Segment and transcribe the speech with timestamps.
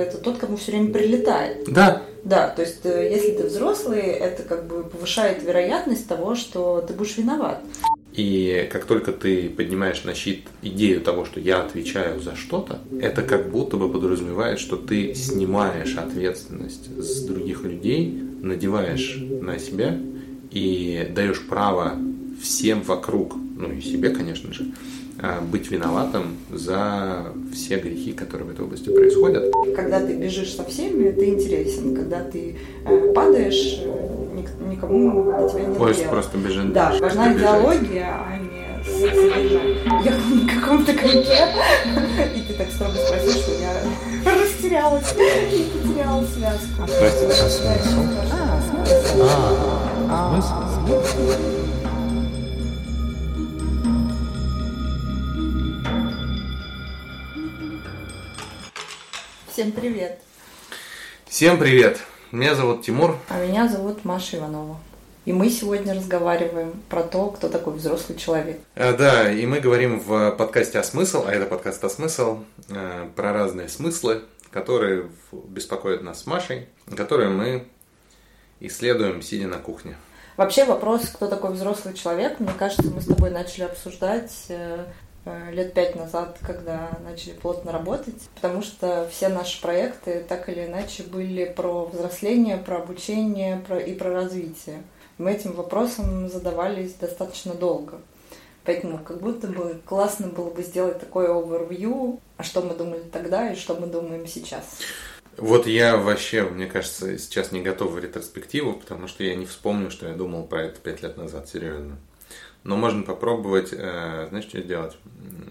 [0.00, 1.64] взрослый это тот, кому все время прилетает.
[1.66, 2.02] Да.
[2.22, 6.92] Да, то есть э, если ты взрослый, это как бы повышает вероятность того, что ты
[6.92, 7.62] будешь виноват.
[8.12, 13.22] И как только ты поднимаешь на щит идею того, что я отвечаю за что-то, это
[13.22, 19.98] как будто бы подразумевает, что ты снимаешь ответственность с других людей, надеваешь на себя
[20.50, 21.94] и даешь право
[22.42, 24.66] всем вокруг, ну и себе, конечно же,
[25.42, 29.52] быть виноватым за все грехи, которые в этой области происходят.
[29.76, 31.94] Когда ты бежишь со всеми, ты интересен.
[31.94, 34.20] Когда ты э, падаешь, э,
[34.70, 36.72] никому на тебя не Поезд просто бежит.
[36.72, 39.76] Да, важна идеология, а не содержание.
[40.04, 41.48] Я на каком-то коньке,
[42.36, 43.72] и ты так строго спросил, что я
[44.24, 46.86] растерялась и потеряла связку.
[46.98, 48.00] Простите, а смысл?
[50.08, 51.59] А, смысл?
[59.60, 60.18] Всем привет.
[61.26, 62.00] Всем привет.
[62.32, 63.18] Меня зовут Тимур.
[63.28, 64.78] А меня зовут Маша Иванова.
[65.26, 68.58] И мы сегодня разговариваем про то, кто такой взрослый человек.
[68.74, 72.38] А, да, и мы говорим в подкасте «А смысл», а это подкаст «А смысл»,
[72.70, 77.68] э, про разные смыслы, которые беспокоят нас с Машей, которые мы
[78.60, 79.98] исследуем, сидя на кухне.
[80.38, 84.86] Вообще вопрос, кто такой взрослый человек, мне кажется, мы с тобой начали обсуждать э,
[85.50, 91.02] лет пять назад, когда начали плотно работать, потому что все наши проекты так или иначе
[91.02, 94.82] были про взросление, про обучение про, и про развитие.
[95.18, 98.00] Мы этим вопросом задавались достаточно долго.
[98.64, 103.50] Поэтому как будто бы классно было бы сделать такой overview, а что мы думали тогда
[103.50, 104.64] и что мы думаем сейчас.
[105.36, 109.90] Вот я вообще, мне кажется, сейчас не готов в ретроспективу, потому что я не вспомню,
[109.90, 111.96] что я думал про это пять лет назад, серьезно.
[112.62, 114.98] Но можно попробовать, э, знаешь, что сделать?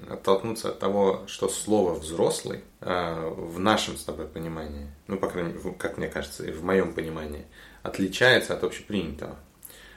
[0.09, 5.53] Оттолкнуться от того, что слово «взрослый» э, в нашем с тобой понимании, ну, по крайней
[5.53, 7.47] мере, как мне кажется, и в моем понимании,
[7.81, 9.35] отличается от общепринятого.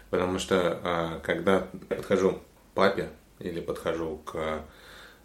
[0.08, 2.40] Потому что э, когда подхожу к
[2.74, 4.62] папе или подхожу к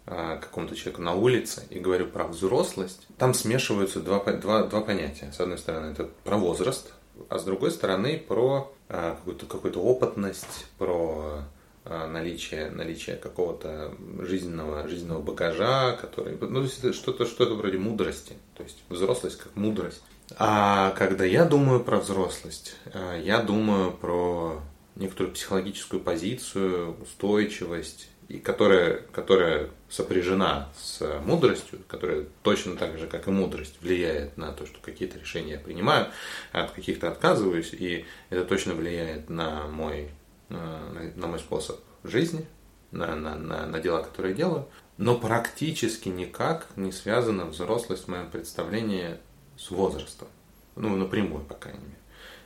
[0.06, 5.30] какому-то человеку на улице и говорю про взрослость, там смешиваются два, два, два понятия.
[5.32, 6.94] С одной стороны, это про возраст,
[7.28, 11.42] а с другой стороны, про какую-то какую опытность, про
[11.88, 18.62] наличие, наличие какого-то жизненного, жизненного багажа, который, ну, то есть что-то, что-то вроде мудрости, то
[18.62, 20.02] есть взрослость как мудрость.
[20.36, 24.60] А когда я думаю про взрослость, а, я думаю про
[24.96, 33.26] некоторую психологическую позицию, устойчивость, и которая, которая сопряжена с мудростью, которая точно так же, как
[33.26, 36.08] и мудрость, влияет на то, что какие-то решения я принимаю,
[36.52, 40.17] от каких-то отказываюсь, и это точно влияет на мой Э,
[40.48, 42.46] на мой способ жизни,
[42.90, 44.66] на, на, на, на дела, которые делаю,
[44.96, 49.18] но практически никак не связана взрослость в моем представлении
[49.56, 50.28] с возрастом.
[50.76, 51.98] Ну, напрямую, по крайней мере.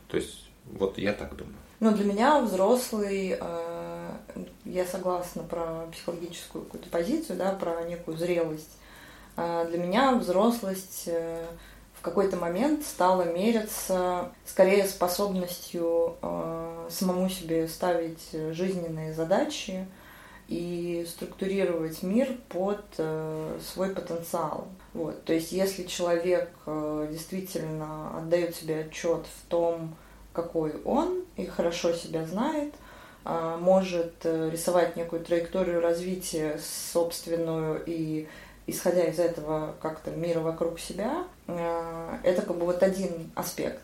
[0.09, 1.57] То есть, вот я так думаю.
[1.81, 4.11] Ну, для меня взрослый, э,
[4.65, 8.79] я согласна про психологическую какую-то позицию, да, про некую зрелость.
[9.37, 11.45] Э, для меня взрослость э,
[12.03, 19.87] в какой-то момент стала мериться скорее способностью э, самому себе ставить жизненные задачи
[20.49, 24.67] и структурировать мир под э, свой потенциал.
[24.95, 25.25] Вот.
[25.25, 29.95] То есть если человек э, действительно отдает себе отчет в том,
[30.33, 32.75] какой он, и хорошо себя знает,
[33.25, 36.59] э, может э, рисовать некую траекторию развития
[36.93, 38.27] собственную и
[38.67, 43.83] исходя из этого как-то мира вокруг себя, э, это как бы вот один аспект.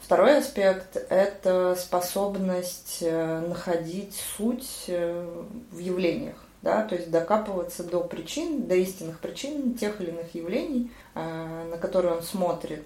[0.00, 5.28] Второй аспект– это способность э, находить суть э,
[5.70, 10.90] в явлениях, да, то есть докапываться до причин, до истинных причин тех или иных явлений,
[11.14, 12.84] на которые он смотрит,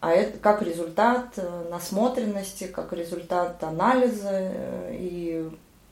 [0.00, 1.38] а это как результат
[1.70, 4.50] насмотренности, как результат анализа
[4.90, 5.48] и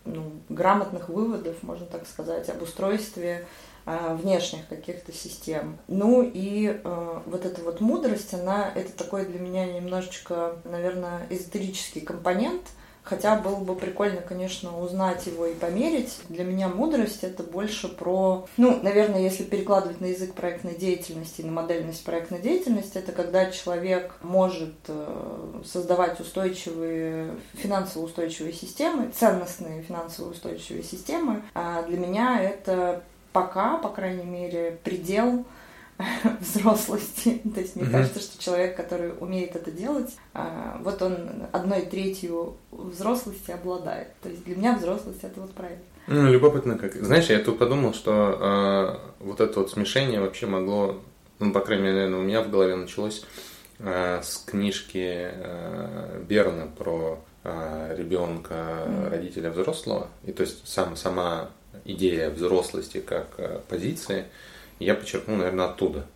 [0.06, 3.46] ну, грамотных выводов, можно так сказать, об устройстве
[4.14, 5.78] внешних каких-то систем.
[5.88, 12.00] Ну и э, вот эта вот мудрость, она, это такой для меня немножечко, наверное, эзотерический
[12.00, 12.62] компонент,
[13.08, 16.18] Хотя было бы прикольно, конечно, узнать его и померить.
[16.28, 21.50] Для меня мудрость это больше про, ну, наверное, если перекладывать на язык проектной деятельности, на
[21.50, 30.32] модельность проектной деятельности, это когда человек может э, создавать устойчивые, финансово устойчивые системы, ценностные финансово
[30.32, 31.42] устойчивые системы.
[31.54, 33.02] А для меня это
[33.40, 35.44] пока, по крайней мере, предел
[36.40, 37.40] взрослости.
[37.54, 37.92] То есть мне mm-hmm.
[37.92, 41.16] кажется, что человек, который умеет это делать, а, вот он
[41.52, 44.08] одной третью взрослости обладает.
[44.22, 45.82] То есть для меня взрослость это вот правильно.
[46.06, 46.94] Ну, любопытно как.
[46.94, 51.02] Знаешь, я тут подумал, что э, вот это вот смешение вообще могло
[51.38, 53.24] ну, по крайней мере, наверное, у меня в голове началось
[53.78, 59.10] э, с книжки э, Берна про э, ребенка, mm.
[59.10, 60.08] родителя взрослого.
[60.24, 61.50] И то есть сам, сама
[61.84, 64.26] идея взрослости как э, позиции
[64.78, 66.06] я подчеркнул, наверное, оттуда.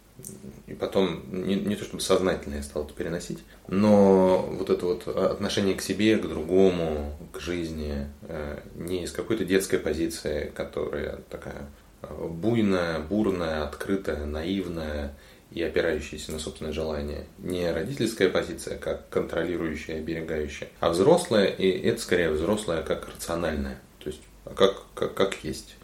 [0.67, 5.09] И потом, не, не то чтобы сознательно я стал это переносить, но вот это вот
[5.09, 11.67] отношение к себе, к другому, к жизни, э, не из какой-то детской позиции, которая такая
[12.03, 15.15] э, буйная, бурная, открытая, наивная
[15.51, 17.27] и опирающаяся на собственное желание.
[17.39, 23.81] Не родительская позиция, как контролирующая, оберегающая, а взрослая, и это скорее взрослая, как рациональная.
[23.99, 25.77] То есть как, как, как есть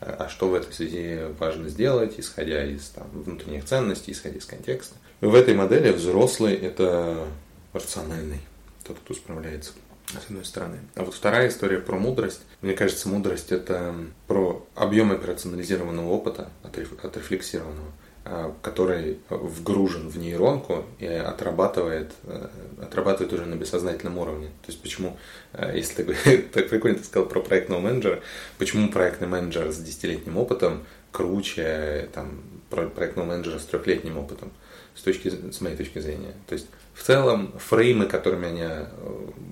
[0.00, 4.94] а что в этой связи важно сделать, исходя из там, внутренних ценностей, исходя из контекста.
[5.20, 7.26] В этой модели взрослый– это
[7.72, 8.40] рациональный,
[8.84, 9.72] тот, кто справляется,
[10.08, 10.78] с одной стороны.
[10.94, 12.42] А вот вторая история про мудрость.
[12.60, 13.94] Мне кажется, мудрость– это
[14.26, 17.90] про объем операционализированного опыта, отрефлексированного.
[18.28, 22.48] Э, который вгружен в нейронку и отрабатывает, э,
[22.82, 24.48] отрабатывает уже на бессознательном уровне.
[24.62, 25.16] То есть почему,
[25.52, 28.20] э, если ты так прикольно ты сказал про проектного менеджера,
[28.58, 34.50] почему проектный менеджер с десятилетним опытом круче там, проектного менеджера с трехлетним опытом,
[34.96, 36.34] с, точки, с моей точки зрения.
[36.48, 38.86] То есть в целом фреймы, которыми они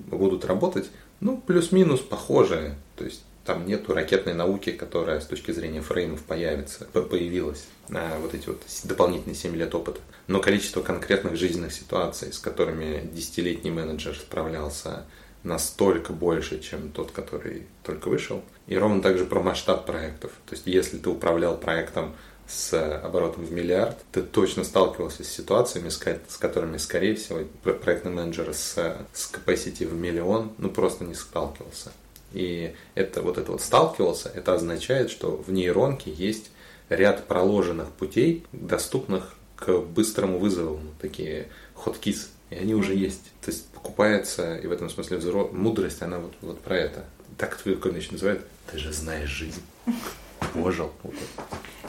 [0.07, 0.89] будут работать,
[1.21, 2.75] ну, плюс-минус похожие.
[2.97, 7.67] То есть там нету ракетной науки, которая с точки зрения фреймов появится, появилась.
[7.93, 9.99] А, вот эти вот дополнительные 7 лет опыта.
[10.27, 15.05] Но количество конкретных жизненных ситуаций, с которыми десятилетний менеджер справлялся,
[15.43, 18.41] настолько больше, чем тот, который только вышел.
[18.67, 20.31] И ровно также про масштаб проектов.
[20.47, 22.15] То есть, если ты управлял проектом
[22.47, 25.97] с оборотом в миллиард, ты точно сталкивался с ситуациями, с,
[26.37, 28.73] которыми, скорее всего, проектный менеджер с,
[29.13, 31.91] с capacity в миллион, ну, просто не сталкивался.
[32.33, 36.51] И это вот это вот сталкивался, это означает, что в нейронке есть
[36.89, 43.31] ряд проложенных путей, доступных к быстрому вызову, такие хоткис, и они уже есть.
[43.41, 45.49] То есть покупается, и в этом смысле взро...
[45.51, 47.05] мудрость, она вот, вот про это.
[47.37, 49.61] Так твой еще называют, ты же знаешь жизнь.
[50.53, 50.91] Пожил.
[51.03, 51.15] Вот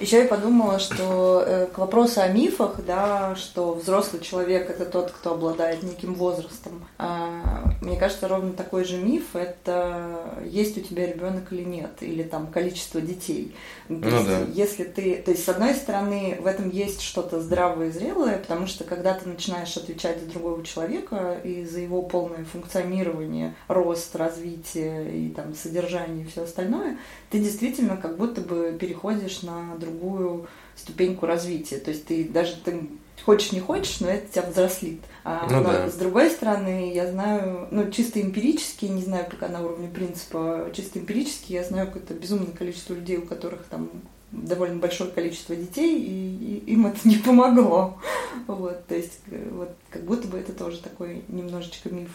[0.01, 5.11] еще я подумала, что э, к вопросу о мифах, да, что взрослый человек это тот,
[5.11, 6.87] кто обладает неким возрастом.
[6.99, 12.23] А, мне кажется, ровно такой же миф это есть у тебя ребенок или нет, или
[12.23, 13.55] там количество детей.
[13.89, 14.41] То ну, есть, да.
[14.53, 18.67] если ты, то есть с одной стороны в этом есть что-то здравое и зрелое, потому
[18.67, 25.27] что когда ты начинаешь отвечать за другого человека и за его полное функционирование, рост, развитие
[25.27, 26.99] и там содержание и все остальное,
[27.37, 31.77] ты действительно как будто бы переходишь на другую ступеньку развития.
[31.77, 32.89] То есть ты даже ты
[33.27, 35.03] хочешь не хочешь, но это тебя взрослит.
[35.23, 35.91] А, ну, но да.
[35.91, 40.99] с другой стороны, я знаю, ну чисто эмпирически, не знаю, как на уровне принципа, чисто
[40.99, 43.91] эмпирически я знаю какое-то безумное количество людей, у которых там
[44.33, 47.99] довольно большое количество детей, и, и им это не помогло.
[48.47, 52.11] Вот, то есть, э, вот, как будто бы это тоже такой немножечко миф.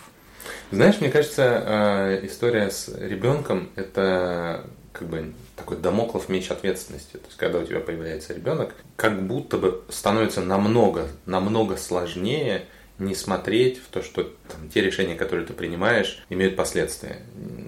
[0.72, 7.14] Знаешь, мне кажется, э, история с ребенком это как бы такой домоклов меч ответственности.
[7.14, 12.66] То есть, когда у тебя появляется ребенок, как будто бы становится намного, намного сложнее
[13.02, 17.20] не смотреть в то, что там, те решения, которые ты принимаешь, имеют последствия.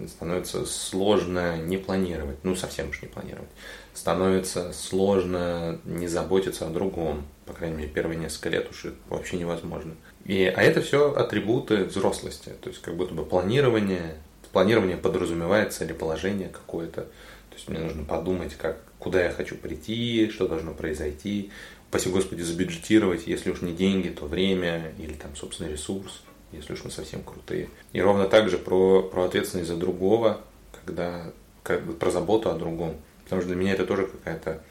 [0.08, 3.50] Становится сложно не планировать, ну совсем уж не планировать.
[3.94, 7.26] Становится сложно не заботиться о другом.
[7.46, 9.96] По крайней мере, первые несколько лет уж вообще невозможно.
[10.26, 12.52] И, а это все атрибуты взрослости.
[12.62, 14.16] То есть как будто бы планирование,
[14.54, 17.02] планирование подразумевает целеположение какое-то.
[17.02, 21.52] То есть мне нужно подумать, как, куда я хочу прийти, что должно произойти.
[21.90, 26.84] Спаси Господи, забюджетировать, если уж не деньги, то время или там, собственно, ресурс, если уж
[26.84, 27.70] мы совсем крутые.
[27.92, 30.42] И ровно так же про, про ответственность за другого,
[30.84, 31.32] когда
[31.62, 32.96] как про заботу о другом.
[33.26, 34.64] Потому что для меня это тоже какая-то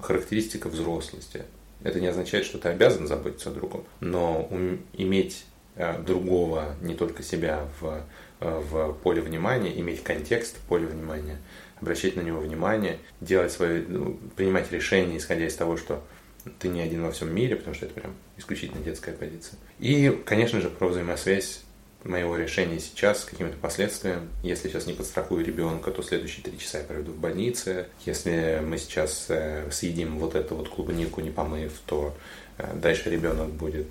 [0.00, 1.42] характеристика взрослости.
[1.82, 4.48] Это не означает, что ты обязан заботиться о другом, но
[4.94, 5.44] иметь
[5.76, 8.02] э, другого, не только себя в
[8.42, 11.38] в поле внимания, иметь контекст поле внимания,
[11.80, 16.02] обращать на него внимание, делать свои, ну, принимать решения, исходя из того, что
[16.58, 19.58] ты не один во всем мире, потому что это прям исключительно детская позиция.
[19.78, 21.62] И, конечно же, про взаимосвязь
[22.04, 24.28] моего решения сейчас с какими-то последствиями.
[24.42, 27.86] Если сейчас не подстрахую ребенка, то следующие три часа я проведу в больнице.
[28.04, 32.14] Если мы сейчас э, съедим вот эту вот клубнику, не помыв, то
[32.58, 33.86] э, дальше ребенок будет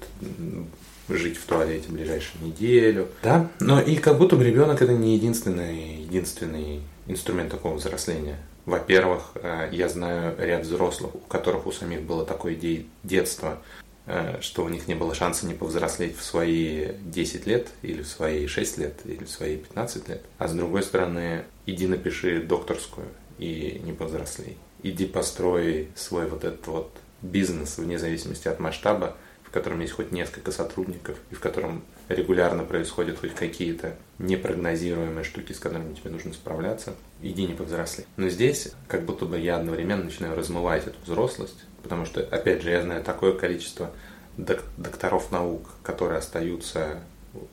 [1.17, 3.07] жить в туалете ближайшую неделю.
[3.23, 8.37] Да, но и как будто бы ребенок это не единственный, единственный инструмент такого взросления.
[8.65, 12.57] Во-первых, э, я знаю ряд взрослых, у которых у самих было такое
[13.03, 13.59] детство,
[14.05, 18.07] э, что у них не было шанса не повзрослеть в свои 10 лет, или в
[18.07, 20.21] свои 6 лет, или в свои 15 лет.
[20.37, 23.07] А с другой стороны, иди напиши докторскую
[23.39, 24.57] и не повзрослей.
[24.83, 26.91] Иди построй свой вот этот вот
[27.21, 29.15] бизнес вне зависимости от масштаба,
[29.51, 35.51] в котором есть хоть несколько сотрудников и в котором регулярно происходят хоть какие-то непрогнозируемые штуки,
[35.51, 38.05] с которыми тебе нужно справляться, иди не повзрослей.
[38.15, 42.70] Но здесь как будто бы я одновременно начинаю размывать эту взрослость, потому что, опять же,
[42.70, 43.91] я знаю такое количество
[44.38, 47.01] докторов наук, которые остаются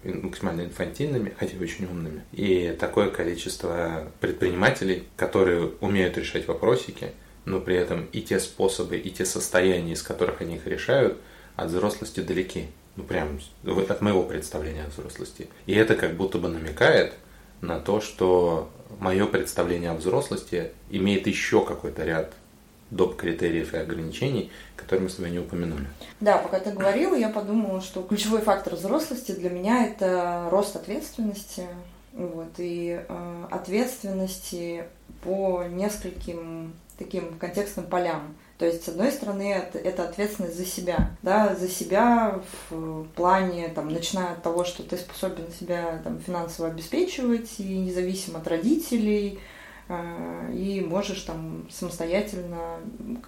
[0.05, 2.23] максимально инфантильными, хотя и очень умными.
[2.31, 7.11] И такое количество предпринимателей, которые умеют решать вопросики,
[7.45, 11.19] но при этом и те способы, и те состояния, из которых они их решают,
[11.58, 12.68] от взрослости далеки.
[12.96, 15.48] Ну, прям от моего представления о взрослости.
[15.66, 17.14] И это как будто бы намекает
[17.60, 22.32] на то, что мое представление о взрослости имеет еще какой-то ряд
[22.90, 23.16] доп.
[23.16, 25.86] критериев и ограничений, которые мы с тобой не упомянули.
[26.20, 31.66] Да, пока ты говорила, я подумала, что ключевой фактор взрослости для меня это рост ответственности.
[32.12, 34.84] Вот, и э, ответственности
[35.22, 38.34] по нескольким таким контекстным полям.
[38.58, 43.88] То есть, с одной стороны, это, ответственность за себя, да, за себя в плане, там,
[43.88, 49.38] начиная от того, что ты способен себя там, финансово обеспечивать и независим от родителей,
[49.88, 52.80] э, и можешь там самостоятельно,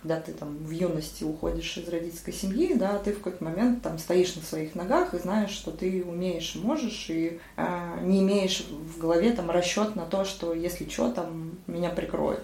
[0.03, 4.01] когда ты там в юности уходишь из родительской семьи, да, ты в какой-то момент там
[4.01, 8.67] стоишь на своих ногах и знаешь, что ты умеешь и можешь, и э, не имеешь
[8.69, 12.43] в голове там расчет на то, что если что, там меня прикроют.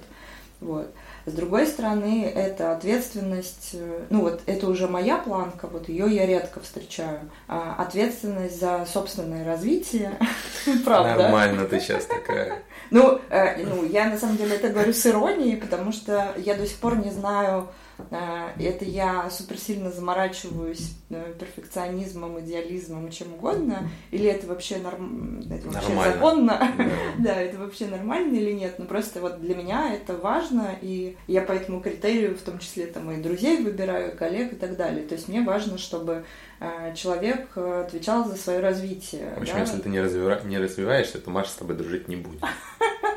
[0.60, 0.88] Вот.
[1.26, 6.24] С другой стороны, это ответственность, э, ну вот это уже моя планка, вот ее я
[6.24, 7.18] редко встречаю.
[7.48, 10.16] А ответственность за собственное развитие,
[10.84, 11.24] правда.
[11.24, 12.62] Нормально ты сейчас такая.
[12.90, 16.64] Ну, э, ну, я на самом деле это говорю с иронией, потому что я до
[16.64, 17.66] сих пор не знаю,
[18.10, 25.40] это я суперсильно заморачиваюсь э, перфекционизмом, идеализмом, чем угодно, или это вообще, норм...
[25.50, 26.12] это вообще нормально.
[26.12, 26.72] законно,
[27.18, 31.42] да, это вообще нормально или нет, но просто вот для меня это важно, и я
[31.42, 35.14] по этому критерию в том числе там и друзей выбираю, коллег и так далее, то
[35.14, 36.24] есть мне важно, чтобы
[36.60, 39.34] э, человек отвечал за свое развитие.
[39.36, 39.60] В общем, да?
[39.60, 40.40] если ты не, развива...
[40.44, 42.42] не развиваешься, то Маша с тобой дружить не будет.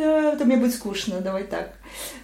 [0.00, 1.72] это мне будет скучно, давай так.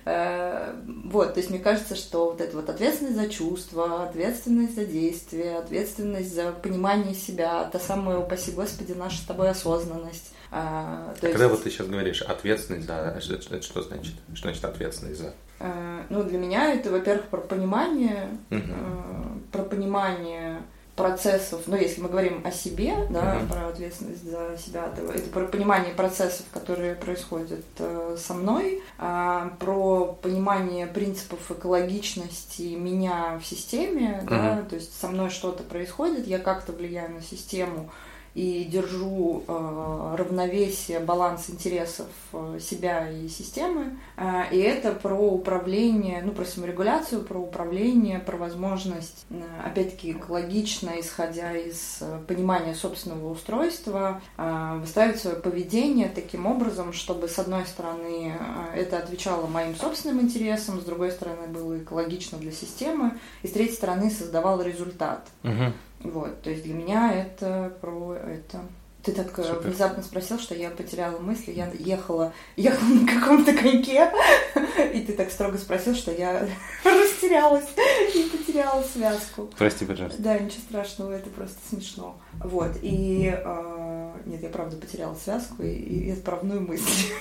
[0.04, 4.84] Э, вот, то есть мне кажется, что вот эта вот ответственность за чувства, ответственность за
[4.84, 10.32] действия, ответственность за понимание себя, та самая, упаси Господи, наша с тобой осознанность.
[10.50, 11.56] А, то Когда есть...
[11.56, 14.14] вот ты сейчас говоришь ответственность за, это, это что значит?
[14.34, 15.34] Что значит ответственность за?
[15.58, 19.40] А, ну, для меня это, во-первых, про понимание, угу.
[19.50, 20.62] про понимание
[20.96, 23.48] процессов, ну, если мы говорим о себе, да, uh-huh.
[23.48, 29.50] про ответственность за себя, то это про понимание процессов, которые происходят э, со мной, э,
[29.58, 34.28] про понимание принципов экологичности меня в системе, uh-huh.
[34.28, 37.90] да, то есть со мной что-то происходит, я как-то влияю на систему,
[38.34, 43.96] и держу э, равновесие, баланс интересов э, себя и системы.
[44.16, 50.98] Э, и это про управление, ну, про саморегуляцию, про управление, про возможность, э, опять-таки, экологично,
[50.98, 57.64] исходя из э, понимания собственного устройства, э, выстраивать свое поведение таким образом, чтобы, с одной
[57.66, 58.36] стороны,
[58.74, 63.12] э, это отвечало моим собственным интересам, с другой стороны, было экологично для системы,
[63.42, 65.28] и с третьей стороны, создавало результат.
[65.44, 65.72] Угу.
[66.04, 68.60] Вот, то есть для меня это про это.
[69.02, 69.68] Ты так э, Супер.
[69.68, 71.52] внезапно спросил, что я потеряла мысли.
[71.52, 74.10] Я ехала, ехала на каком-то коньке,
[74.94, 76.48] и ты так строго спросил, что я
[76.84, 77.68] растерялась
[78.14, 79.50] и потеряла связку.
[79.58, 80.22] Прости, пожалуйста.
[80.22, 82.16] Да, ничего страшного, это просто смешно.
[82.42, 83.34] Вот, и...
[83.34, 87.12] Э, нет, я правда потеряла связку и, и отправную мысль.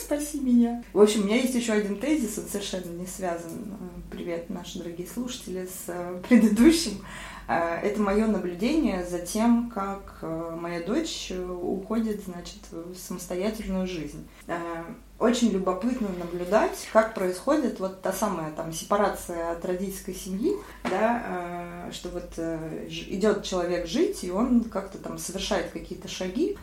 [0.00, 0.84] Спаси меня.
[0.92, 3.74] В общем, у меня есть еще один тезис, он совершенно не связан.
[3.80, 7.04] Э, привет, наши дорогие слушатели, с э, предыдущим.
[7.46, 13.86] Э, это мое наблюдение за тем, как э, моя дочь э, уходит, значит, в самостоятельную
[13.86, 14.26] жизнь.
[15.18, 20.52] Очень любопытно наблюдать, как происходит вот та самая там сепарация от родительской семьи,
[20.90, 22.38] да, что вот
[22.88, 26.56] идет человек жить, и он как-то там совершает какие-то шаги,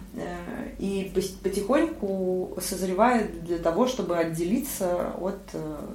[0.79, 1.11] и
[1.43, 5.39] потихоньку созревает для того, чтобы отделиться от,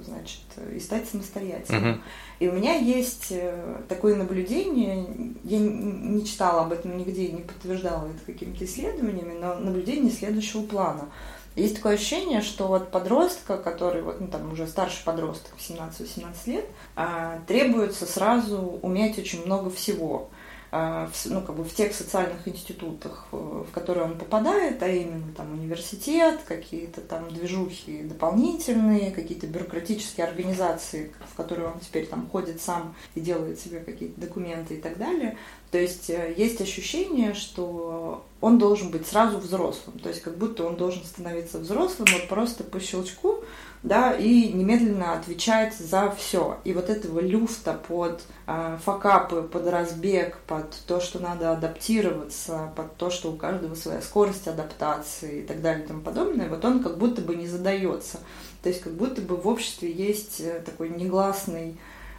[0.04, 0.42] значит,
[0.74, 1.94] и стать самостоятельным.
[1.94, 2.00] Uh-huh.
[2.38, 5.06] И у меня есть э, такое наблюдение,
[5.44, 11.08] я не читала об этом нигде, не подтверждала это какими-то исследованиями, но наблюдение следующего плана.
[11.56, 16.66] Есть такое ощущение, что от подростка, который вот, ну, там уже старший подросток, 17-18 лет,
[16.94, 20.28] а, требуется сразу уметь очень много всего.
[20.70, 25.32] А, ну, как бы в тех социальных институтах, э, в которые он попадает, а именно
[25.34, 32.60] там университет, какие-то там движухи дополнительные, какие-то бюрократические организации, в которые он теперь там ходит
[32.60, 35.38] сам и делает себе какие-то документы и так далее.
[35.76, 40.64] То есть э, есть ощущение, что он должен быть сразу взрослым, то есть как будто
[40.64, 43.44] он должен становиться взрослым вот просто по щелчку,
[43.82, 46.56] да, и немедленно отвечать за все.
[46.64, 52.96] И вот этого люфта под э, факапы, под разбег, под то, что надо адаптироваться, под
[52.96, 56.82] то, что у каждого своя скорость адаптации и так далее и тому подобное, вот он
[56.82, 58.20] как будто бы не задается.
[58.62, 61.76] То есть как будто бы в обществе есть э, такой негласный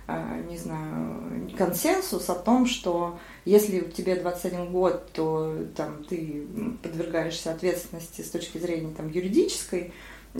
[0.07, 6.45] э, не знаю, консенсус о том, что если тебе 21 год, то там, ты
[6.83, 9.93] подвергаешься ответственности с точки зрения там, юридической,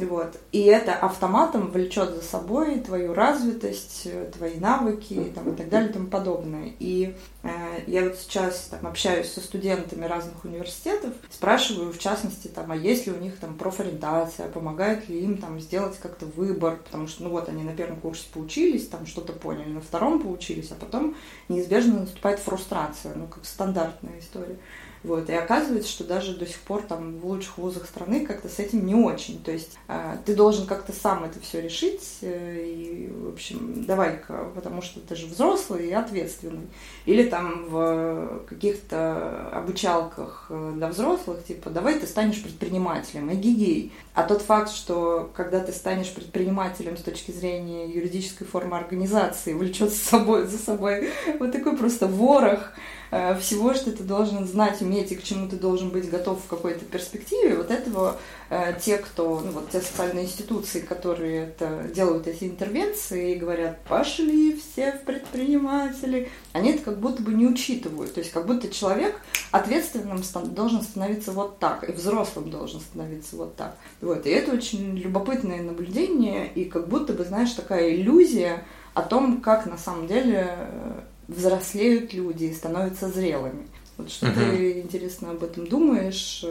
[0.05, 0.37] вот.
[0.51, 5.93] И это автоматом влечет за собой твою развитость, твои навыки там, и так далее и
[5.93, 6.71] тому подобное.
[6.79, 7.49] И э,
[7.87, 13.07] я вот сейчас там, общаюсь со студентами разных университетов, спрашиваю, в частности, там, а есть
[13.07, 17.29] ли у них там профориентация, помогает ли им там сделать как-то выбор, потому что, ну
[17.29, 21.15] вот, они на первом курсе поучились, там что-то поняли, на втором поучились, а потом
[21.49, 24.57] неизбежно наступает фрустрация, ну, как стандартная история.
[25.03, 25.29] Вот.
[25.29, 28.85] И оказывается, что даже до сих пор там в лучших вузах страны как-то с этим
[28.85, 29.41] не очень.
[29.43, 32.01] То есть э, ты должен как-то сам это все решить.
[32.21, 36.67] Э, и, в общем, давай-ка, потому что ты же взрослый и ответственный.
[37.05, 43.91] Или там в каких-то обучалках э, для взрослых, типа, давай ты станешь предпринимателем, эгигей.
[44.17, 49.91] А тот факт, что когда ты станешь предпринимателем с точки зрения юридической формы организации, влечет
[49.91, 52.71] за собой, за собой вот такой просто ворох
[53.09, 56.47] Э, всего, что ты должен знать, уметь и к чему ты должен быть готов в
[56.47, 58.17] какой-то перспективе, вот этого
[58.81, 64.55] те, кто, ну вот те социальные институции, которые это, делают эти интервенции и говорят, пошли
[64.55, 68.13] все в предприниматели, они это как будто бы не учитывают.
[68.13, 69.19] То есть как будто человек
[69.51, 70.21] ответственным
[70.53, 73.77] должен становиться вот так, и взрослым должен становиться вот так.
[74.01, 74.25] Вот.
[74.25, 78.63] И это очень любопытное наблюдение, и как будто бы, знаешь, такая иллюзия
[78.93, 83.67] о том, как на самом деле э, взрослеют люди и становятся зрелыми.
[83.97, 84.35] Вот что угу.
[84.35, 86.45] ты интересно об этом думаешь?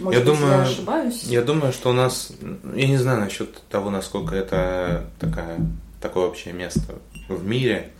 [0.00, 1.22] Может я быть, думаю, я ошибаюсь?
[1.24, 2.32] Я думаю, что у нас,
[2.74, 5.58] я не знаю насчет того, насколько это такая,
[6.00, 6.96] такое общее место
[7.28, 7.92] в мире,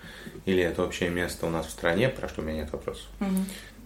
[0.44, 3.06] или это общее место у нас в стране, про что у меня нет вопросов.
[3.20, 3.28] Угу.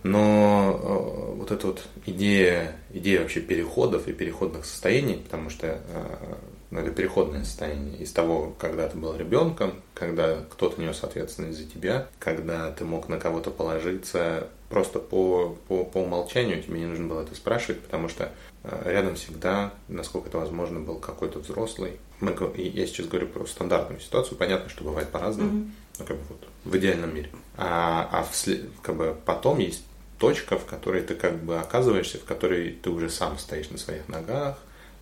[0.04, 6.34] Но э, вот эта вот идея, идея вообще переходов и переходных состояний, потому что э,
[6.70, 11.64] ну, это переходное состояние из того, когда ты был ребенком, когда кто-то нес ответственность за
[11.64, 17.06] тебя, когда ты мог на кого-то положиться просто по, по, по умолчанию, тебе не нужно
[17.06, 18.32] было это спрашивать, потому что
[18.64, 21.98] э, рядом всегда, насколько это возможно, был какой-то взрослый.
[22.20, 25.70] Мы, я сейчас говорю про стандартную ситуацию, понятно, что бывает по-разному, mm-hmm.
[26.00, 27.30] ну, как бы вот в идеальном мире.
[27.56, 29.84] А, а вслед, как бы потом есть
[30.18, 34.08] точка, в которой ты как бы оказываешься, в которой ты уже сам стоишь на своих
[34.08, 34.58] ногах,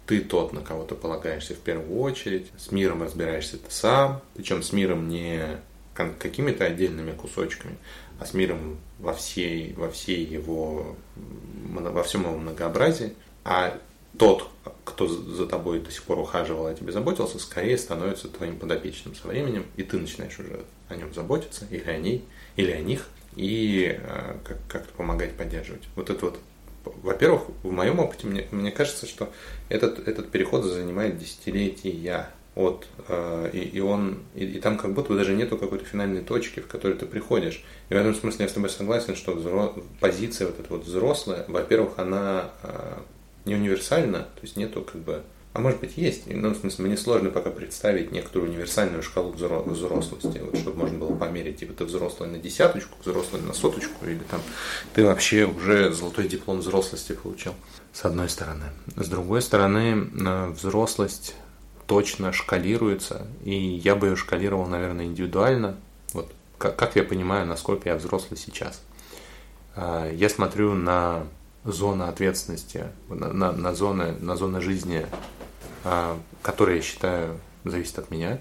[0.07, 4.62] ты тот, на кого ты полагаешься в первую очередь, с миром разбираешься ты сам, причем
[4.62, 5.59] с миром не
[5.96, 7.76] какими-то отдельными кусочками,
[8.18, 13.78] а с миром во всей, во всей его, во всем его многообразии, а
[14.18, 14.48] тот,
[14.85, 19.28] кто за тобой до сих пор ухаживал, о тебе заботился, скорее становится твоим подопечным со
[19.28, 22.24] временем, и ты начинаешь уже о нем заботиться, или о ней,
[22.56, 25.82] или о них, и э, как- как-то помогать поддерживать.
[25.94, 26.38] Вот это вот
[27.02, 29.32] во-первых, в моем опыте мне, мне кажется, что
[29.68, 35.11] этот, этот переход занимает десятилетия от, э, и, и он, и, и там как будто
[35.11, 37.62] бы даже нету какой-то финальной точки, в которой ты приходишь.
[37.90, 39.75] И в этом смысле я с тобой согласен, что взро...
[40.01, 42.99] позиция вот эта вот взрослая, во-первых, она э,
[43.45, 46.25] не универсальна, то есть нету как бы а может быть есть.
[46.27, 51.14] Ну, в смысле, мне сложно пока представить некоторую универсальную шкалу взрослости, вот, чтобы можно было
[51.14, 54.42] померить, типа ты взрослый на десяточку, взрослый на соточку, или там
[54.92, 57.55] ты вообще уже золотой диплом взрослости получил.
[57.95, 58.64] С одной стороны.
[58.97, 61.35] С другой стороны, э, взрослость
[61.87, 65.77] точно шкалируется, и я бы ее шкалировал, наверное, индивидуально.
[66.12, 68.83] Вот как, как я понимаю, насколько я взрослый сейчас.
[69.75, 71.25] Э, я смотрю на
[71.64, 75.07] зоны ответственности, на, на, на, зоны, на зоны жизни
[75.88, 78.40] а, которые, я считаю, зависят от меня,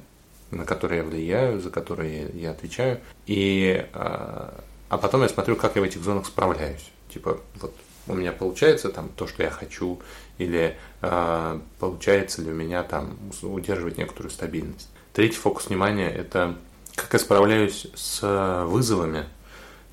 [0.49, 2.99] на которые я влияю, за которые я отвечаю.
[3.27, 6.91] И, а, а потом я смотрю, как я в этих зонах справляюсь.
[7.07, 7.75] Типа, вот
[8.07, 9.99] у меня получается там то, что я хочу,
[10.37, 14.89] или э, получается ли у меня там удерживать некоторую стабильность.
[15.13, 16.57] Третий фокус внимания– это
[16.95, 19.25] как я справляюсь с вызовами,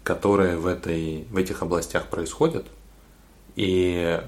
[0.05, 2.67] которые в, этой, в этих областях происходят,
[3.57, 4.21] и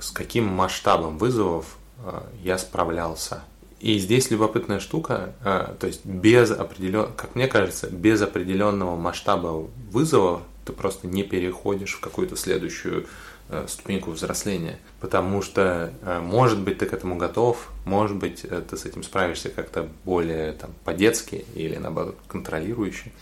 [0.00, 3.42] с каким масштабом вызовов Э, я справлялся.
[3.80, 9.68] И здесь любопытная штука, э, то есть без определенного, как мне кажется, без определенного масштаба
[9.90, 13.06] вызова ты просто не переходишь в какую-то следующую
[13.48, 14.78] э, ступеньку взросления.
[15.00, 19.88] Потому что, может быть, ты к этому готов, может быть, ты с этим справишься как-то
[20.04, 23.12] более там, по-детски или, наоборот, контролирующе.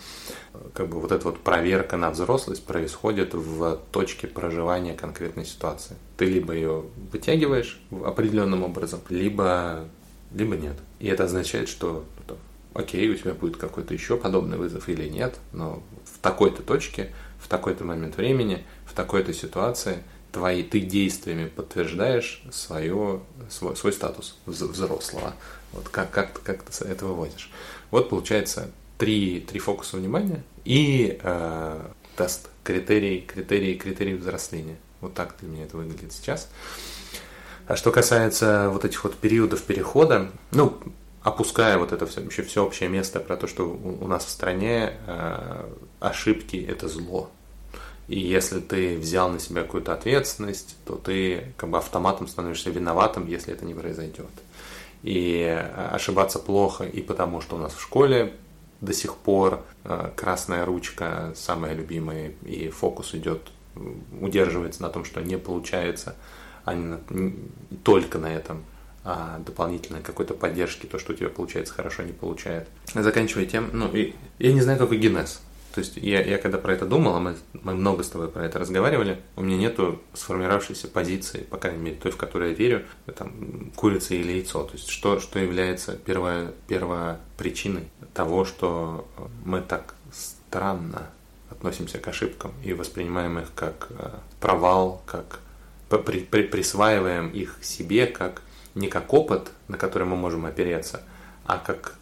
[0.73, 5.95] Как бы вот эта вот проверка на взрослость происходит в точке проживания конкретной ситуации.
[6.17, 9.85] Ты либо ее вытягиваешь определенным образом, либо
[10.33, 10.77] либо нет.
[10.99, 12.37] И это означает, что ну,
[12.73, 17.47] окей, у тебя будет какой-то еще подобный вызов или нет, но в такой-то точке, в
[17.47, 25.33] такой-то момент времени, в такой-то ситуации твои ты действиями подтверждаешь свое, свой, свой статус взрослого.
[25.73, 27.51] Вот как, как, как ты это выводишь.
[27.89, 31.81] Вот получается три, три фокуса внимания и э,
[32.15, 34.77] тест, критерий, критерий, критерий взросления.
[35.01, 36.49] Вот так для меня это выглядит сейчас.
[37.67, 40.77] А что касается вот этих вот периодов перехода, ну,
[41.23, 44.29] опуская вот это все, вообще все общее место про то, что у, у нас в
[44.29, 47.29] стране э, ошибки– это зло.
[48.07, 53.27] И если ты взял на себя какую-то ответственность, то ты как бы автоматом становишься виноватым,
[53.27, 54.31] если это не произойдет.
[55.03, 58.33] И э, ошибаться плохо и потому, что у нас в школе
[58.81, 63.41] до сих пор э, красная ручка самая любимая, и фокус идет,
[64.19, 66.15] удерживается на том, что не получается,
[66.65, 68.63] а не, на, не только на этом,
[69.03, 72.67] а дополнительной какой-то поддержки, то, что у тебя получается хорошо, не получает.
[72.93, 75.41] Заканчивая тем, ну, и, я не знаю, какой генез.
[75.73, 78.45] То есть я, я когда про это думал, а мы, мы много с тобой про
[78.45, 82.83] это разговаривали, у меня нету сформировавшейся позиции, по крайней мере, той, в которой я верю,
[83.15, 84.63] там, курица или яйцо.
[84.63, 89.07] То есть что, что является первой, первой причиной того, что
[89.45, 91.09] мы так странно
[91.49, 94.09] относимся к ошибкам и воспринимаем их как э,
[94.39, 95.39] провал, как
[95.89, 98.41] при, при, присваиваем их себе как
[98.75, 101.01] не как опыт, на который мы можем опереться,
[101.45, 101.95] а как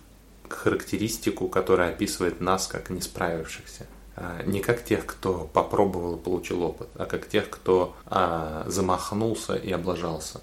[0.50, 3.86] характеристику, которая описывает нас как не справившихся.
[4.16, 9.56] А, не как тех, кто попробовал и получил опыт, а как тех, кто а, замахнулся
[9.56, 10.42] и облажался.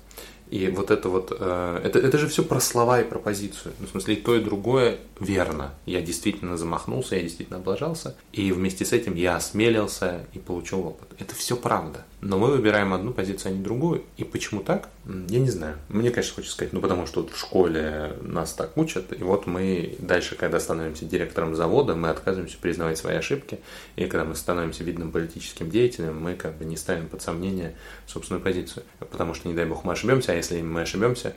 [0.48, 3.74] И вот это вот, э, это, это же все про слова и про позицию.
[3.80, 5.74] Ну, в смысле, и то, и другое верно.
[5.86, 11.08] Я действительно замахнулся, я действительно облажался, и вместе с этим я осмелился и получил опыт.
[11.18, 12.04] Это все правда.
[12.22, 14.02] Но мы выбираем одну позицию, а не другую.
[14.16, 14.88] И почему так?
[15.04, 15.76] Я не знаю.
[15.88, 19.46] Мне, конечно, хочется сказать, ну потому что вот в школе нас так учат, и вот
[19.46, 23.60] мы дальше, когда становимся директором завода, мы отказываемся признавать свои ошибки,
[23.96, 27.76] и когда мы становимся видным политическим деятелем, мы как бы не ставим под сомнение
[28.06, 28.84] собственную позицию.
[28.98, 31.34] Потому что, не дай бог, мы ошибемся, а если мы ошибемся,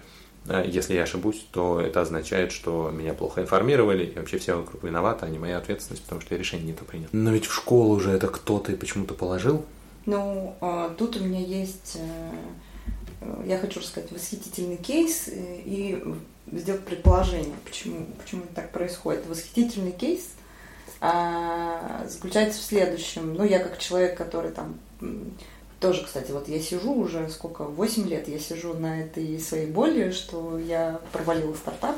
[0.48, 4.84] а если я ошибусь, то это означает, что меня плохо информировали, и вообще все вокруг
[4.84, 7.10] виноваты, а не моя ответственность, потому что я решение не то принял.
[7.12, 9.66] Но ведь в школу уже это кто-то и почему-то положил.
[10.10, 16.04] Ну, а, тут у меня есть, э, я хочу рассказать, восхитительный кейс э, и
[16.52, 19.28] сделать предположение, почему, почему так происходит.
[19.28, 20.32] Восхитительный кейс
[21.00, 23.36] а, заключается в следующем.
[23.36, 24.80] Ну, я как человек, который там
[25.80, 30.10] тоже, кстати, вот я сижу уже сколько, 8 лет я сижу на этой своей боли,
[30.10, 31.98] что я провалила стартап,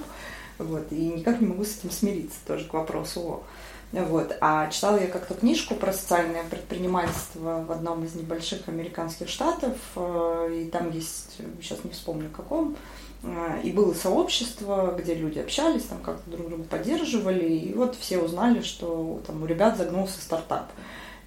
[0.57, 3.43] вот, и никак не могу с этим смириться, тоже к вопросу о.
[3.91, 4.35] Вот.
[4.39, 10.61] А читала я как-то книжку про социальное предпринимательство в одном из небольших американских штатов, э,
[10.61, 12.77] и там есть, сейчас не вспомню каком,
[13.23, 18.19] э, и было сообщество, где люди общались, там как-то друг друга поддерживали, и вот все
[18.19, 20.71] узнали, что там у ребят загнулся стартап.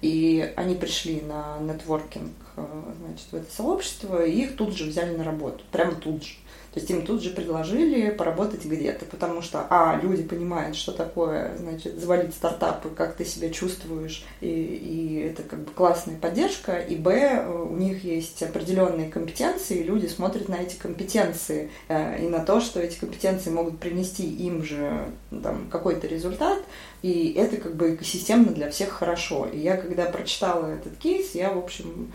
[0.01, 5.15] И они пришли на нетворкинг Э, значит, в это сообщество, и их тут же взяли
[5.15, 6.35] на работу, прямо тут же.
[6.75, 11.55] То есть им тут же предложили поработать где-то, потому что, а, люди понимают, что такое,
[11.57, 16.97] значит, завалить стартапы, как ты себя чувствуешь, и, и это как бы классная поддержка, и,
[16.97, 22.43] б, у них есть определенные компетенции, и люди смотрят на эти компетенции э, и на
[22.43, 26.59] то, что эти компетенции могут принести им же там, какой-то результат,
[27.05, 29.45] и это как бы экосистемно для всех хорошо.
[29.45, 32.11] И я, когда прочитала этот кейс, я, в общем,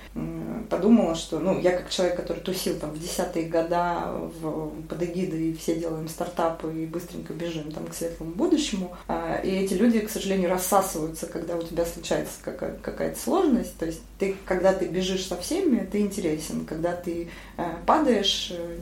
[0.69, 5.53] подумала, что, ну, я как человек, который тусил там в десятые года в, под эгидой
[5.53, 10.11] «Все делаем стартапы и быстренько бежим там к светлому будущему», а, и эти люди, к
[10.11, 13.79] сожалению, рассасываются, когда у тебя случается какая-то сложность.
[13.79, 16.67] То есть ты, когда ты бежишь со всеми, ты интересен.
[16.67, 18.79] Когда ты э, падаешь, э,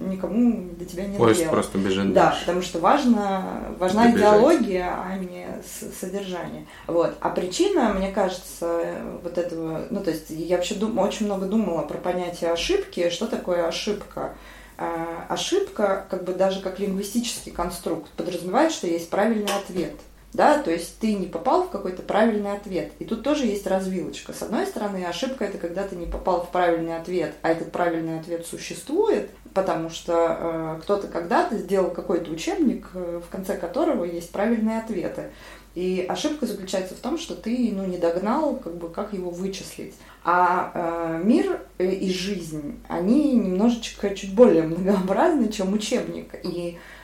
[0.00, 1.50] никому до тебя нет Поезд дела.
[1.50, 2.40] просто бежит Да, дальше.
[2.40, 5.46] потому что важно, важна идеология, а не
[6.00, 6.66] содержание.
[6.86, 7.14] Вот.
[7.20, 11.82] А причина, мне кажется, вот этого, ну, то есть я вообще дум, очень много думала
[11.82, 14.32] про понятие ошибки, что такое ошибка.
[14.80, 19.94] А, ошибка, как бы даже как лингвистический конструкт, подразумевает, что есть правильный ответ.
[20.34, 22.92] Да, то есть ты не попал в какой-то правильный ответ.
[22.98, 24.34] И тут тоже есть развилочка.
[24.34, 28.20] С одной стороны, ошибка это когда ты не попал в правильный ответ, а этот правильный
[28.20, 34.30] ответ существует, потому что э, кто-то когда-то сделал какой-то учебник, э, в конце которого есть
[34.30, 35.30] правильные ответы.
[35.74, 39.94] И ошибка заключается в том, что ты ну, не догнал, как бы, как его вычислить.
[40.24, 46.34] А э, мир и жизнь, они немножечко чуть более многообразны, чем учебник.
[46.42, 46.97] И Э,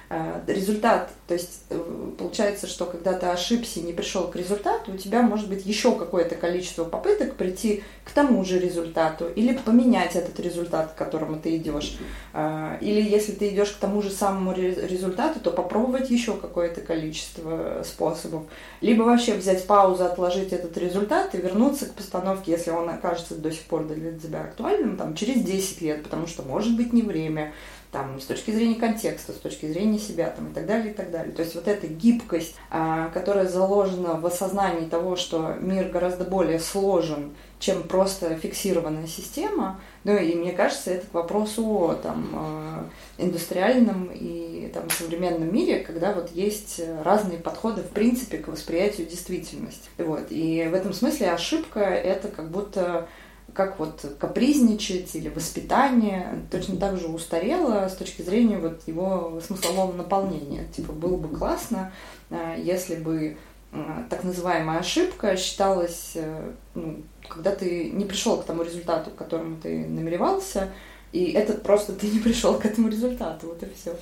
[0.47, 4.97] результат, то есть э, получается, что когда ты ошибся и не пришел к результату, у
[4.97, 10.39] тебя может быть еще какое-то количество попыток прийти к тому же результату или поменять этот
[10.41, 11.99] результат, к которому ты идешь.
[12.35, 17.83] Э, или если ты идешь к тому же самому результату, то попробовать еще какое-то количество
[17.85, 18.43] способов.
[18.83, 23.51] Либо вообще взять паузу, отложить этот результат и вернуться к постановке, если он окажется до
[23.51, 27.53] сих пор для тебя актуальным, там, через 10 лет, потому что может быть не время,
[27.95, 31.13] там, с точки зрения контекста, с точки зрения себя там, и так далее, и так
[31.13, 31.33] далее.
[31.33, 36.59] То есть вот эта гибкость, а, которая заложена в осознании того, что мир гораздо более
[36.59, 42.85] сложен, чем просто фиксированная система, ну и мне кажется, это к вопросу там, а,
[43.17, 49.89] индустриальном и там, современном мире, когда вот есть разные подходы в принципе к восприятию действительности.
[49.99, 50.27] Вот.
[50.31, 53.07] И в этом смысле ошибка это как будто
[53.55, 59.93] как вот капризничать или воспитание точно так же устарело с точки зрения вот его смыслового
[59.93, 60.67] наполнения.
[60.77, 61.93] Типа было бы классно,
[62.31, 63.37] э, если бы
[63.73, 63.77] э,
[64.11, 69.57] так называемая ошибка считалась, э, ну, когда ты не пришел к тому результату, к которому
[69.57, 70.71] ты намеревался,
[71.13, 73.97] и этот просто ты не пришел к этому результату, вот и все.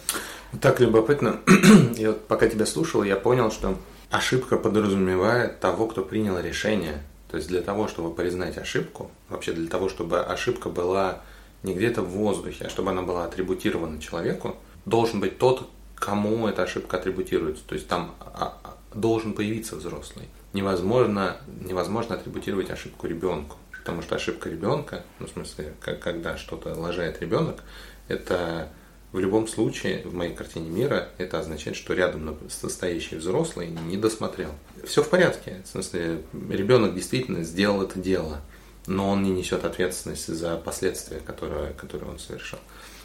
[0.63, 1.41] Так любопытно.
[1.97, 3.77] Я вот пока тебя слушал, я понял, что
[4.11, 7.03] ошибка подразумевает того, кто принял решение
[7.33, 11.23] то есть для того, чтобы признать ошибку, вообще для того, чтобы ошибка была
[11.63, 16.65] не где-то в воздухе, а чтобы она была атрибутирована человеку, должен быть тот, кому эта
[16.65, 17.65] ошибка атрибутируется.
[17.67, 20.29] То есть там а, а, должен появиться взрослый.
[20.53, 23.57] Невозможно, невозможно атрибутировать ошибку ребенку.
[23.79, 27.65] Потому что ошибка ребенка, ну, в смысле, когда что-то лажает ребенок,
[28.09, 28.69] это
[29.13, 34.51] в любом случае, в моей картине мира, это означает, что рядом состоящий взрослый не досмотрел.
[34.85, 35.63] Все в порядке.
[35.65, 38.41] В смысле, ребенок действительно сделал это дело,
[38.87, 42.59] но он не несет ответственность за последствия, которые, которые он совершил.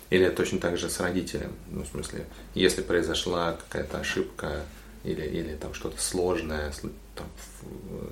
[0.10, 1.52] Или точно так же с родителем.
[1.70, 4.62] Ну, в смысле, если произошла какая-то ошибка
[5.04, 6.72] или, или там что-то сложное,
[7.16, 7.28] там,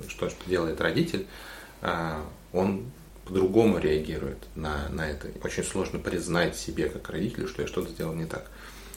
[0.10, 1.28] что, что делает родитель,
[1.82, 2.92] а, он
[3.26, 5.28] по-другому реагирует на, на это.
[5.44, 8.50] Очень сложно признать себе как родителю, что я что-то сделал не так.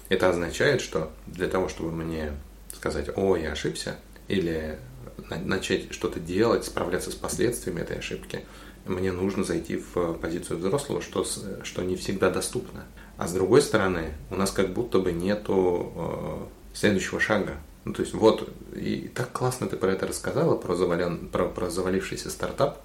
[0.09, 2.33] Это означает, что для того, чтобы мне
[2.75, 3.97] сказать, о, я ошибся,
[4.29, 4.79] или
[5.29, 8.45] начать что-то делать, справляться с последствиями этой ошибки,
[8.85, 11.27] мне нужно зайти в позицию взрослого, что,
[11.63, 12.85] что не всегда доступно.
[13.17, 17.57] А с другой стороны, у нас как будто бы нету э, следующего шага.
[17.85, 21.69] Ну, то есть вот, и так классно ты про это рассказала, про, завален, про, про
[21.69, 22.79] завалившийся стартап,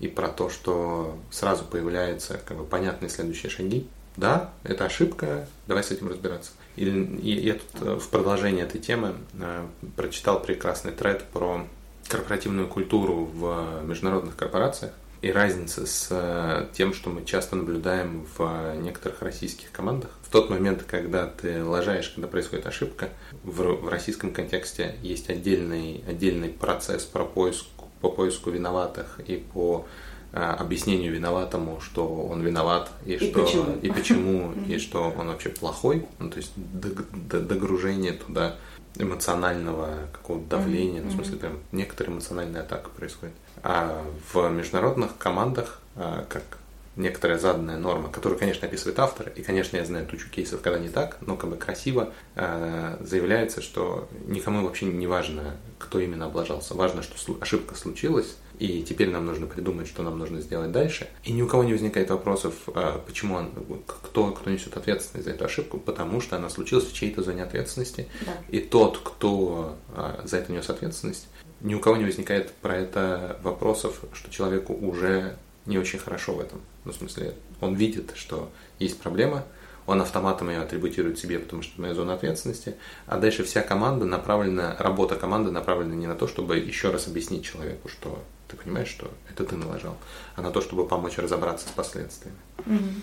[0.00, 3.86] и про то, что сразу появляются как бы понятные следующие шаги.
[4.16, 6.52] Да, это ошибка, давай с этим разбираться.
[6.76, 11.66] И, и я тут э, в продолжение этой темы э, прочитал прекрасный тред про
[12.08, 18.74] корпоративную культуру в международных корпорациях и разница с э, тем, что мы часто наблюдаем в
[18.76, 20.10] некоторых российских командах.
[20.22, 23.10] В тот момент, когда ты лажаешь, когда происходит ошибка,
[23.42, 27.66] в, в российском контексте есть отдельный, отдельный процесс про поиск
[28.08, 29.84] по поиску виноватых и по
[30.32, 33.76] а, объяснению виноватому, что он виноват и, и что почему.
[33.82, 38.56] и почему и что он вообще плохой, ну то есть догружение туда
[38.98, 43.34] эмоционального какого-то давления, ну, в смысле прям некоторая эмоциональная атака происходит.
[43.62, 46.58] А в международных командах, а, как
[46.96, 50.88] некоторая заданная норма, которую, конечно, описывает автор, и, конечно, я знаю тучу кейсов, когда не
[50.88, 56.74] так, но как бы красиво э, заявляется, что никому вообще не важно, кто именно облажался.
[56.74, 61.08] Важно, что ошибка случилась, и теперь нам нужно придумать, что нам нужно сделать дальше.
[61.24, 63.50] И ни у кого не возникает вопросов, э, почему он,
[63.86, 68.08] кто, кто несет ответственность за эту ошибку, потому что она случилась в чьей-то зоне ответственности,
[68.24, 68.32] да.
[68.48, 71.28] и тот, кто э, за это нес ответственность,
[71.60, 76.40] ни у кого не возникает про это вопросов, что человеку уже не очень хорошо в
[76.40, 76.60] этом.
[76.86, 79.44] Ну, в смысле, он видит, что есть проблема,
[79.86, 84.04] он автоматом ее атрибутирует себе, потому что это моя зона ответственности, а дальше вся команда
[84.04, 88.88] направлена, работа команды направлена не на то, чтобы еще раз объяснить человеку, что ты понимаешь,
[88.88, 89.96] что это ты налажал,
[90.36, 92.38] а на то, чтобы помочь разобраться с последствиями.
[92.58, 93.02] Mm-hmm.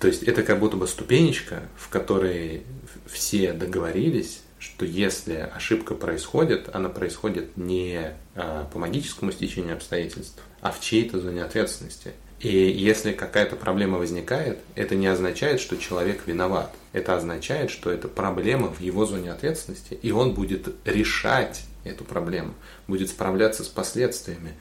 [0.00, 2.64] То есть это как будто бы ступенечка, в которой
[3.06, 10.72] все договорились, что если ошибка происходит, она происходит не а, по магическому стечению обстоятельств, а
[10.72, 12.12] в чьей-то зоне ответственности.
[12.44, 16.74] И если какая-то проблема возникает, это не означает, что человек виноват.
[16.92, 22.52] Это означает, что это проблема в его зоне ответственности, и он будет решать эту проблему,
[22.86, 24.52] будет справляться с последствиями,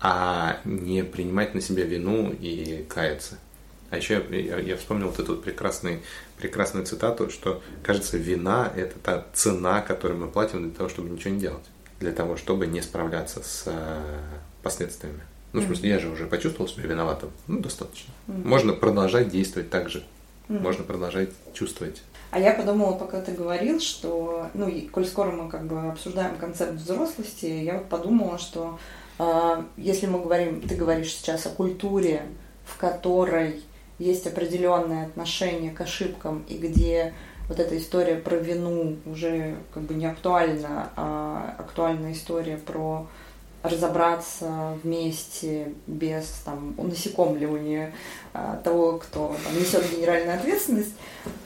[0.00, 3.38] а не принимать на себя вину и каяться.
[3.90, 6.00] А еще я, я вспомнил вот эту прекрасный,
[6.36, 11.32] прекрасную цитату, что, кажется, вина– это та цена, которую мы платим для того, чтобы ничего
[11.32, 11.64] не делать,
[12.00, 14.00] для того, чтобы не справляться с э,
[14.64, 15.20] последствиями.
[15.52, 17.30] Ну, в смысле, я же уже почувствовал себя виноватым.
[17.46, 18.12] Ну, достаточно.
[18.26, 20.04] Можно продолжать действовать так же.
[20.48, 25.48] Можно продолжать чувствовать А я подумала, пока ты говорил, что, ну, и, коль скоро мы
[25.48, 28.78] как бы обсуждаем концепт взрослости, я вот подумала, что
[29.20, 32.22] э, если мы говорим, ты говоришь сейчас о культуре,
[32.64, 33.62] в которой
[34.00, 37.14] есть определенное отношение к ошибкам и где
[37.48, 43.06] вот эта история про вину уже как бы не актуальна, а актуальна история про
[43.62, 47.92] разобраться вместе без там унасекомливания
[48.32, 50.94] а, того, кто там, несет генеральную ответственность,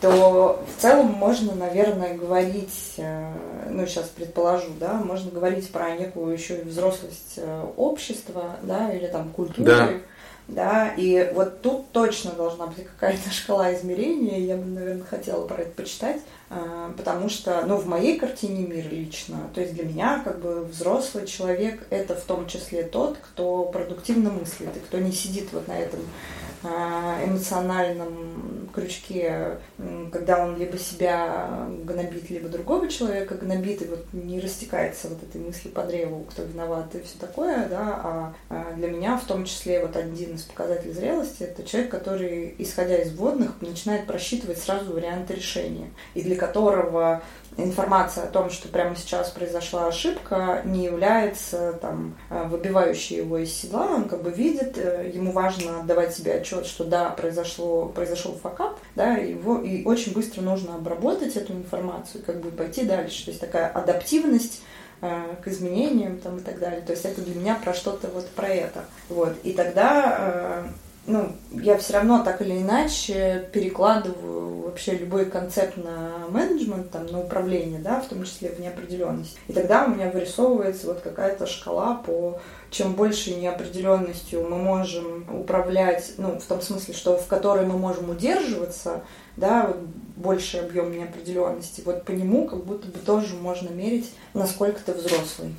[0.01, 3.33] то в целом можно, наверное, говорить, э,
[3.71, 9.07] ну сейчас предположу, да, можно говорить про некую еще и взрослость э, общества, да, или
[9.07, 9.65] там культуры.
[9.67, 9.89] Да.
[10.47, 15.63] Да, и вот тут точно должна быть какая-то шкала измерения, я бы, наверное, хотела про
[15.63, 20.21] это почитать, а, потому что, ну, в моей картине мира лично, то есть для меня,
[20.23, 25.13] как бы, взрослый человек– это в том числе тот, кто продуктивно мыслит, и кто не
[25.13, 26.01] сидит вот на этом
[27.27, 29.59] эмоциональном крючке,
[30.13, 35.41] когда он либо себя гнобит, либо другого человека гнобит, и вот не растекается вот этой
[35.41, 39.45] мысли по древу, кто виноват и все такое, да, а, а для меня в том
[39.45, 44.93] числе вот один из показателей зрелости– это человек, который, исходя из вводных, начинает просчитывать сразу
[44.93, 47.23] варианты решения, и для которого
[47.57, 53.53] информация о том, что прямо сейчас произошла ошибка, не является там, э, выбивающей его из
[53.53, 53.87] седла.
[53.87, 58.79] Он как бы видит, э, ему важно отдавать себе отчет, что да, произошло, произошел факап,
[58.97, 63.27] да, его, и очень быстро нужно обработать эту информацию, как бы пойти дальше.
[63.27, 64.63] То есть такая адаптивность
[65.01, 66.81] э, к изменениям там, и так далее.
[66.81, 68.85] То есть это для меня про что-то вот про это.
[69.09, 69.35] Вот.
[69.45, 70.65] И тогда
[71.07, 77.21] ну, я все равно так или иначе перекладываю вообще любой концепт на менеджмент, там, на
[77.21, 79.39] управление, да, в том числе в неопределенность.
[79.49, 82.41] И тогда у меня вырисовывается вот какая-то шкала по
[82.75, 88.11] чем больше неопределенностью мы можем управлять, ну, в том смысле, что в которой мы можем
[88.11, 89.03] удерживаться,
[89.37, 89.79] да, вот
[90.17, 95.55] больший объем неопределенности, вот по нему как будто бы тоже можно мерить, насколько ты взрослый.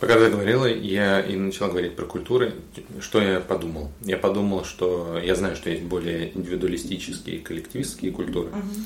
[0.00, 2.54] Пока ты говорила, я и начала говорить про культуры.
[3.00, 3.90] Что я подумал?
[4.00, 8.48] Я подумал, что я знаю, что есть более индивидуалистические и коллективистские культуры.
[8.48, 8.84] Uh-huh.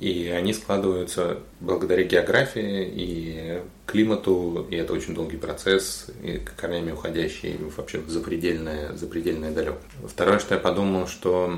[0.00, 7.58] И они складываются благодаря географии и климату, и это очень долгий процесс, и корнями уходящий
[7.76, 9.76] вообще в запредельное, запредельное далеко.
[10.08, 11.52] Второе, что я подумал, что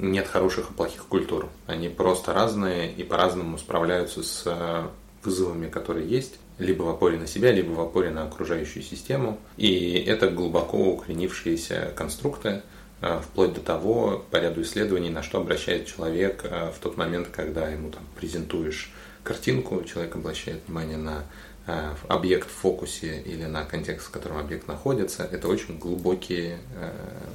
[0.00, 1.48] нет хороших и плохих культур.
[1.66, 4.90] Они просто разные и по-разному справляются с
[5.24, 9.38] вызовами, которые есть либо в опоре на себя, либо в опоре на окружающую систему.
[9.56, 12.62] И это глубоко укоренившиеся конструкты,
[13.02, 17.28] э, вплоть до того, по ряду исследований, на что обращает человек э, в тот момент,
[17.28, 18.92] когда ему там презентуешь
[19.22, 21.24] картинку, человек обращает внимание на
[21.66, 26.58] э, объект в фокусе или на контекст, в котором объект находится, это очень глубокие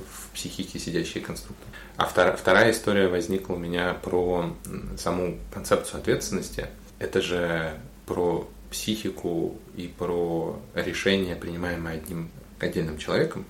[0.09, 1.63] в психике сидящие конструкты.
[1.97, 4.55] А вторая, вторая история возникла у меня про
[4.97, 6.67] саму концепцию ответственности.
[6.97, 13.45] Это же про психику и про решения, принимаемые одним отдельным человеком.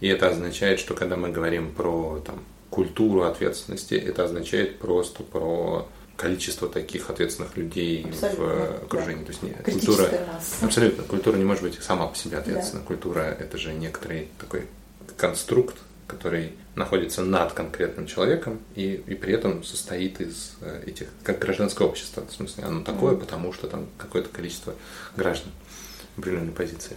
[0.00, 5.88] И это означает, что когда мы говорим про там, культуру ответственности, это означает просто про
[6.16, 9.20] количество таких ответственных людей абсолютно, в окружении.
[9.20, 9.24] Да.
[9.24, 10.66] То есть не, культура, масса.
[10.66, 12.82] абсолютно, культура не может быть сама по себе ответственна.
[12.82, 12.86] Да.
[12.86, 14.66] Культура это же некоторый такой
[15.16, 21.38] конструкт, который находится над конкретным человеком и, и при этом состоит из э, этих, как
[21.38, 22.24] гражданское общество.
[22.26, 23.20] В смысле, оно такое, mm-hmm.
[23.20, 24.74] потому что там какое-то количество
[25.16, 25.50] граждан
[26.16, 26.96] в определенной позиции.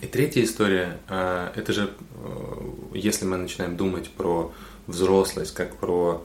[0.00, 4.52] И третья история, э, это же, э, если мы начинаем думать про
[4.86, 6.24] взрослость, как про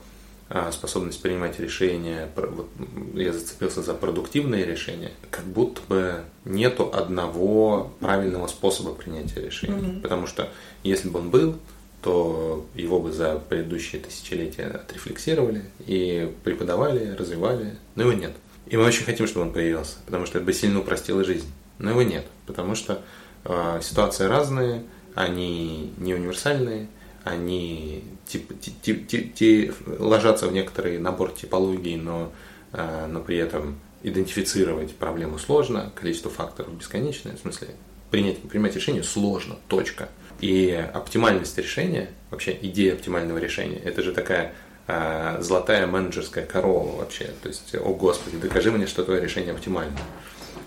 [0.72, 2.70] способность принимать решения, вот
[3.16, 9.74] я зацепился за продуктивные решения, как будто бы нету одного правильного способа принятия решений.
[9.74, 10.02] Mm-hmm.
[10.02, 10.50] Потому что
[10.84, 11.56] если бы он был,
[12.04, 18.34] то его бы за предыдущие тысячелетия отрефлексировали и преподавали, развивали, но его нет.
[18.68, 21.52] И мы очень хотим, чтобы он появился, потому что это бы сильно упростило жизнь.
[21.80, 23.02] Но его нет, потому что
[23.46, 24.84] э, ситуации разные,
[25.16, 26.88] они не универсальные,
[27.24, 32.32] они тип, тип, тип, тип, ложатся в некоторый набор типологий, но,
[32.74, 37.70] э, но при этом идентифицировать проблему сложно, количество факторов бесконечное, в смысле
[38.12, 40.10] принять, принимать решение сложно, точка.
[40.44, 44.52] И оптимальность решения, вообще идея оптимального решения, это же такая
[44.88, 47.30] э, золотая менеджерская корова вообще.
[47.42, 49.98] То есть, о господи, докажи мне, что твое решение оптимально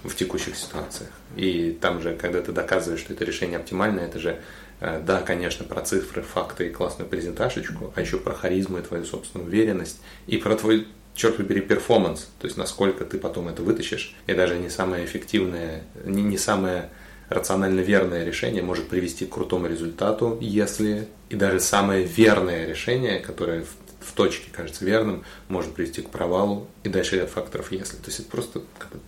[0.02, 1.10] в текущих ситуациях.
[1.36, 4.40] И там же, когда ты доказываешь, что это решение оптимальное, это же,
[4.80, 9.04] э, да, конечно, про цифры, факты и классную презентажечку, а еще про харизму и твою
[9.04, 14.16] собственную уверенность, и про твой черт побери, перформанс, то есть насколько ты потом это вытащишь,
[14.26, 16.88] и даже не самое эффективное, не, не самое
[17.28, 23.62] рационально верное решение может привести к крутому результату, если и даже самое верное решение, которое
[23.64, 27.96] в, в точке кажется верным, может привести к провалу, и дальше ряд факторов если.
[27.96, 28.62] То есть это просто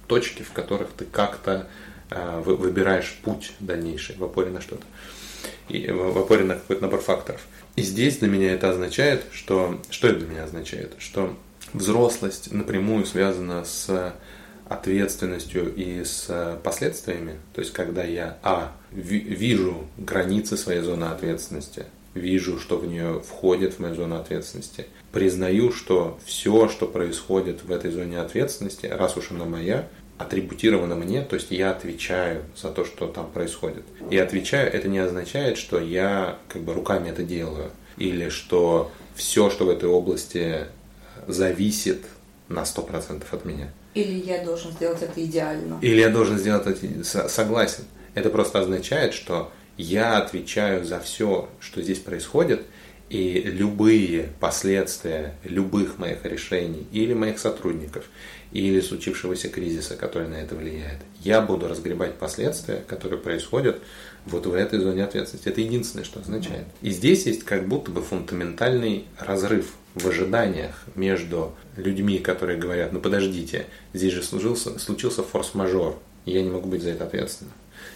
[0.06, 1.68] точки, в которых ты как-то
[2.10, 4.84] э, выбираешь путь дальнейший в опоре на что-то.
[5.68, 7.42] И в опоре на какой-то набор факторов.
[7.76, 9.80] И здесь для меня это означает, что...
[9.90, 10.94] Что это для меня означает?
[10.98, 11.36] Что
[11.72, 14.14] взрослость напрямую связана с
[14.68, 17.36] ответственностью и с последствиями.
[17.54, 23.74] То есть, когда я, а, вижу границы своей зоны ответственности, вижу, что в нее входит
[23.74, 29.30] в мою зону ответственности, признаю, что все, что происходит в этой зоне ответственности, раз уж
[29.30, 29.88] она моя,
[30.18, 33.84] атрибутировано мне, то есть я отвечаю за то, что там происходит.
[34.10, 39.48] И отвечаю, это не означает, что я как бы руками это делаю, или что все,
[39.48, 40.66] что в этой области
[41.28, 42.02] зависит
[42.48, 43.72] на 100% от меня.
[43.94, 45.78] Или я должен сделать это идеально.
[45.82, 47.84] Или я должен сделать это, согласен.
[48.14, 52.62] Это просто означает, что я отвечаю за все, что здесь происходит,
[53.10, 58.04] и любые последствия любых моих решений или моих сотрудников,
[58.52, 63.80] или случившегося кризиса, который на это влияет, я буду разгребать последствия, которые происходят
[64.28, 65.48] вот в этой зоне ответственности.
[65.48, 66.66] Это единственное, что означает.
[66.82, 73.00] И здесь есть как будто бы фундаментальный разрыв в ожиданиях между людьми, которые говорят, ну
[73.00, 77.52] подождите, здесь же случился, случился форс-мажор, и я не могу быть за это ответственным.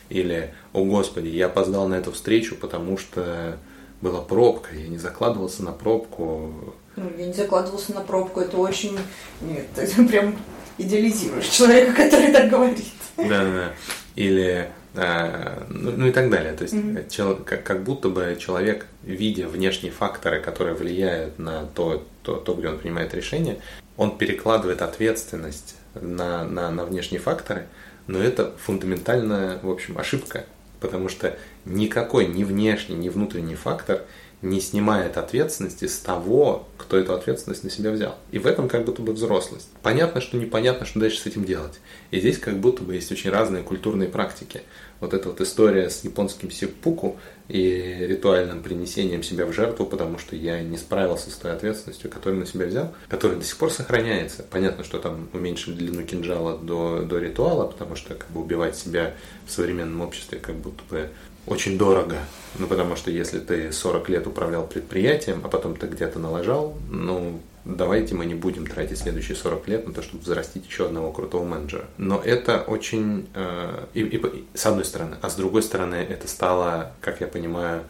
[0.09, 3.59] Или, о господи, я опоздал на эту встречу, потому что
[4.01, 6.75] была пробка, я не закладывался на пробку.
[6.97, 8.99] Ну, я не закладывался на пробку, это очень...
[9.41, 10.37] Нет, ты прям
[10.79, 12.85] идеализируешь человека, который так говорит.
[13.17, 13.73] Да, да.
[14.17, 16.53] Или а, ну, ну и так далее.
[16.53, 17.09] То есть mm-hmm.
[17.09, 22.55] чел, как, как будто бы человек, видя внешние факторы, которые влияют на то, то, то,
[22.55, 23.59] где он принимает решение,
[23.97, 27.67] он перекладывает ответственность на, на, на внешние факторы,
[28.07, 30.45] но это фундаментальная, в общем, ошибка,
[30.81, 34.03] потому что никакой ни внешний, ни внутренний фактор
[34.43, 38.17] не снимает ответственности с того, кто эту ответственность на себя взял.
[38.33, 39.69] И в этом как будто бы взрослость.
[39.83, 41.81] Понятно, что непонятно, что дальше с этим делать.
[42.11, 44.63] И здесь как будто бы есть очень разные культурные практики.
[44.99, 47.17] Вот эта вот история с японским сиппуку
[47.49, 52.41] и ритуальным принесением себя в жертву, потому что я не справился с той ответственностью, которую
[52.41, 54.45] на себя взял, которая до сих пор сохраняется.
[54.49, 59.15] Понятно, что там уменьшили длину кинжала до, до ритуала, потому что как бы убивать себя
[59.47, 61.11] в современном обществе как будто бы
[61.47, 62.19] очень дорого.
[62.59, 67.41] Ну, потому что если ты 40 лет управлял предприятием, а потом ты где-то налажал, ну,
[67.65, 71.45] давайте мы не будем тратить следующие 40 лет на то, чтобы взрастить еще одного крутого
[71.45, 71.87] менеджера.
[71.97, 76.93] Но это очень, э, и, и, с одной стороны, а с другой стороны, это стало,
[77.01, 77.85] как я понимаю,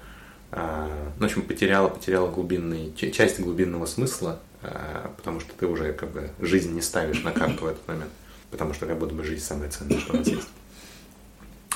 [0.52, 0.86] э,
[1.18, 6.12] ну, в общем, потеряла, потеряла глубинный, часть глубинного смысла, э, потому что ты уже как
[6.12, 8.10] бы жизнь не ставишь на карту в этот момент,
[8.50, 10.48] потому что как будто бы жизнь самая ценная, что у нас есть.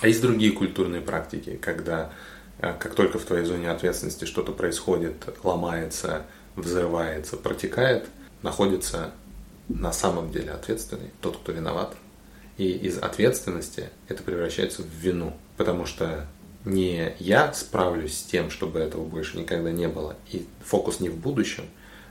[0.01, 2.13] А есть другие культурные практики, когда
[2.59, 8.07] э, как только в твоей зоне ответственности что-то происходит, ломается, взрывается, протекает,
[8.43, 9.13] находится
[9.69, 11.97] на самом деле ответственный, тот, кто виноват.
[12.57, 16.27] И из ответственности это превращается в вину, потому что
[16.65, 21.17] не я справлюсь с тем, чтобы этого больше никогда не было, и фокус не в
[21.17, 21.65] будущем,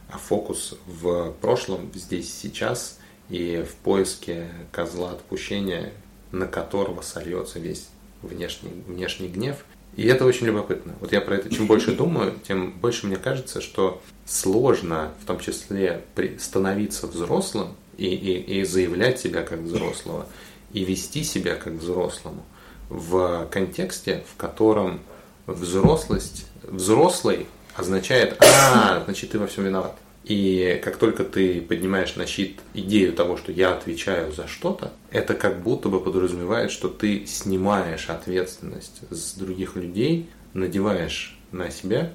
[0.09, 5.91] а фокус в прошлом, здесь, сейчас, и в поиске козла отпущения,
[6.31, 7.87] на которого сольется весь
[8.21, 9.57] внешний, внешний гнев.
[9.95, 10.93] И это очень любопытно.
[10.99, 15.39] Вот я про это чем больше думаю, тем больше мне кажется, что сложно в том
[15.39, 16.03] числе
[16.39, 20.27] становиться взрослым и, и, и заявлять себя как взрослого,
[20.73, 22.43] и вести себя как взрослому
[22.89, 24.99] в контексте, в котором
[25.47, 29.95] взрослость, взрослый означает, а, значит, ты во всем виноват.
[30.25, 35.35] И как только ты поднимаешь на щит идею того, что я отвечаю за что-то, это
[35.35, 42.11] как будто бы подразумевает, что ты снимаешь ответственность с других людей, надеваешь на себя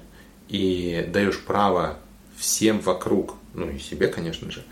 [0.49, 1.99] и даешь право
[2.35, 4.63] всем вокруг, ну и себе, конечно же,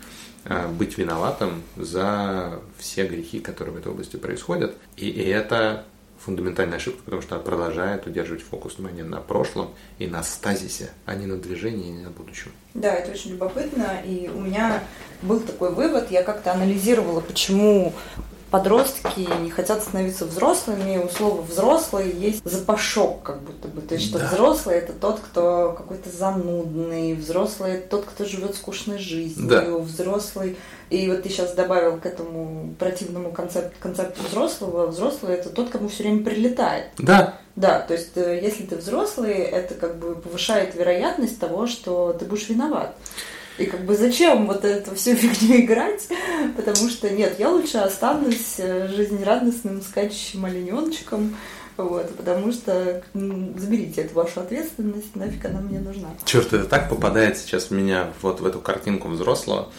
[0.44, 4.74] а, быть виноватым за все грехи, которые в этой области происходят.
[4.98, 5.86] И, это
[6.24, 11.26] фундаментальная ошибка, потому что продолжает удерживать фокус внимания на прошлом и на стазисе, а не
[11.26, 12.52] на движении, и не на будущем.
[12.74, 14.02] Да, это очень любопытно.
[14.04, 14.82] И у меня
[15.22, 17.92] был такой вывод, я как-то анализировала, почему
[18.50, 23.80] подростки не хотят становиться взрослыми, у слова взрослый есть запашок, как будто бы.
[23.80, 24.26] То есть, что да.
[24.28, 29.64] взрослый это тот, кто какой-то занудный, взрослый это тот, кто живет скучной жизнью, да.
[29.78, 30.56] взрослый.
[30.90, 35.88] И вот ты сейчас добавил к этому противному концепт, концепту взрослого, взрослый это тот, кому
[35.88, 36.86] все время прилетает.
[36.98, 37.38] Да.
[37.56, 42.24] Да, то есть э, если ты взрослый, это как бы повышает вероятность того, что ты
[42.24, 42.96] будешь виноват.
[43.58, 46.08] И как бы зачем вот эту всю фигню играть?
[46.56, 51.36] Потому что нет, я лучше останусь э, жизнерадостным скачущим олененочком,
[51.76, 56.08] Вот, потому что заберите эту вашу ответственность, нафиг она мне нужна.
[56.24, 59.70] Черт, это так попадает сейчас в меня вот в эту картинку взрослого,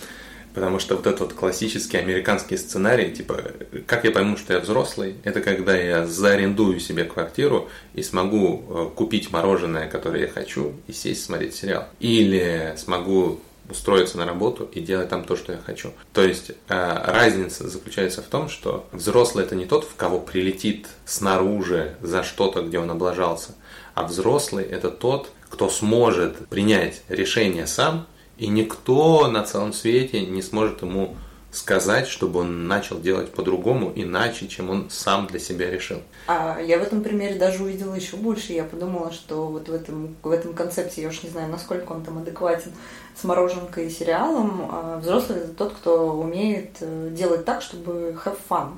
[0.53, 3.43] потому что вот этот вот классический американский сценарий, типа,
[3.86, 8.89] как я пойму, что я взрослый, это когда я заарендую себе квартиру и смогу э,
[8.95, 11.86] купить мороженое, которое я хочу, и сесть смотреть сериал.
[11.99, 13.39] Или смогу
[13.72, 15.91] устроиться на работу и делать там то, что я хочу.
[16.13, 20.88] То есть э, разница заключается в том, что взрослый это не тот, в кого прилетит
[21.05, 23.55] снаружи за что-то, где он облажался,
[23.95, 28.07] а взрослый это тот, кто сможет принять решение сам,
[28.38, 31.15] и никто на целом свете не сможет ему
[31.52, 36.02] сказать, чтобы он начал делать по-другому, иначе, чем он сам для себя решил.
[36.28, 38.54] А я в этом примере даже увидела еще больше.
[38.54, 42.04] Я подумала, что вот в этом, в этом концепте, я уж не знаю, насколько он
[42.04, 42.72] там адекватен
[43.16, 48.38] с мороженкой и сериалом, а взрослый это тот, кто умеет э, делать так, чтобы have
[48.49, 48.72] fun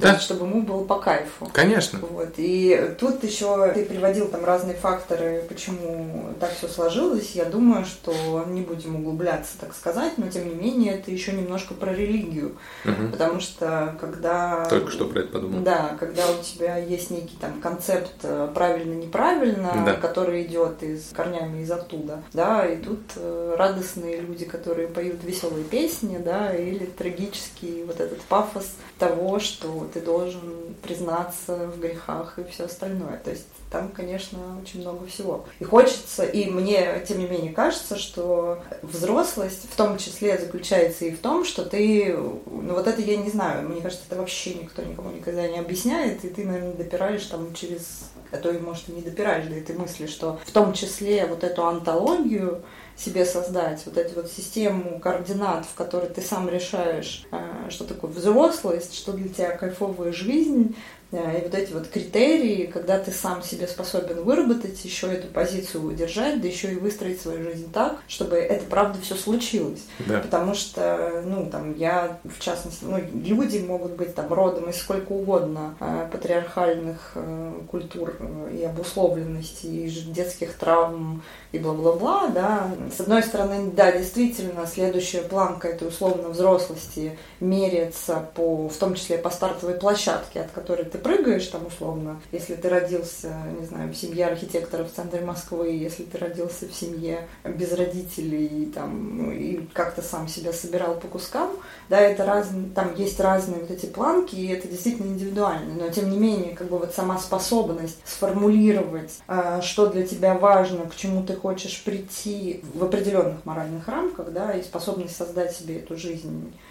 [0.00, 0.12] да.
[0.12, 1.48] есть, чтобы ему было по кайфу.
[1.52, 1.98] Конечно.
[2.00, 2.34] Вот.
[2.36, 7.32] И тут еще ты приводил там разные факторы, почему так все сложилось.
[7.32, 11.74] Я думаю, что не будем углубляться, так сказать, но тем не менее это еще немножко
[11.74, 12.56] про религию.
[12.84, 13.12] Угу.
[13.12, 14.66] Потому что когда...
[14.66, 15.60] Только что про это подумал.
[15.60, 19.94] Да, когда у тебя есть некий там концепт э, правильно-неправильно, да.
[19.94, 25.64] который идет из корнями из оттуда, да, и тут э, радостные люди, которые поют веселые
[25.64, 32.44] песни, да, или трагический вот этот пафос того, что ты должен признаться в грехах и
[32.44, 33.18] все остальное.
[33.24, 35.44] То есть там, конечно, очень много всего.
[35.58, 41.10] И хочется, и мне, тем не менее, кажется, что взрослость в том числе заключается и
[41.10, 44.82] в том, что ты, ну вот это я не знаю, мне кажется, это вообще никто
[44.82, 48.92] никому никогда не объясняет, и ты, наверное, допираешь там через, а то и, может, и
[48.92, 52.62] не допираешь до этой мысли, что в том числе вот эту антологию
[52.98, 58.10] себе создать, вот эту вот систему координат, в которой ты сам решаешь, э, что такое
[58.10, 60.76] взрослость, что для тебя кайфовая жизнь,
[61.10, 66.40] и вот эти вот критерии, когда ты сам себе способен выработать, еще эту позицию удержать,
[66.40, 69.84] да еще и выстроить свою жизнь так, чтобы это правда все случилось.
[70.00, 70.20] Да.
[70.20, 75.12] Потому что, ну, там, я, в частности, ну, люди могут быть там родом из сколько
[75.12, 78.14] угодно э, патриархальных э, культур
[78.52, 82.70] и обусловленностей, и детских травм, и бла-бла-бла, да.
[82.94, 89.16] С одной стороны, да, действительно, следующая планка этой условно взрослости меряется по, в том числе
[89.18, 93.96] по стартовой площадке, от которой ты прыгаешь там условно, если ты родился, не знаю, в
[93.96, 99.66] семье архитекторов в центре Москвы, если ты родился в семье без родителей там, ну, и
[99.72, 101.50] как-то сам себя собирал по кускам,
[101.88, 106.10] да, это разные, там есть разные вот эти планки, и это действительно индивидуально, но тем
[106.10, 111.22] не менее, как бы вот сама способность сформулировать, а, что для тебя важно, к чему
[111.22, 116.67] ты хочешь прийти в определенных моральных рамках, да, и способность создать себе эту жизнь э,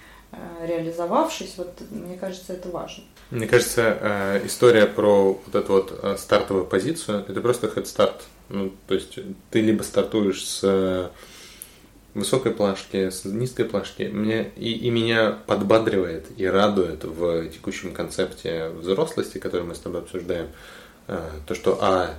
[0.61, 3.03] реализовавшись, вот мне кажется, это важно.
[3.29, 8.21] Мне кажется, э, история про вот эту вот э, стартовую позицию, это просто start.
[8.49, 9.19] Ну, то есть
[9.51, 11.11] ты либо стартуешь с
[12.13, 14.03] высокой плашки, с низкой плашки.
[14.03, 20.01] Мне, и, и меня подбадривает и радует в текущем концепте взрослости, который мы с тобой
[20.01, 20.47] обсуждаем,
[21.05, 22.15] то, что а,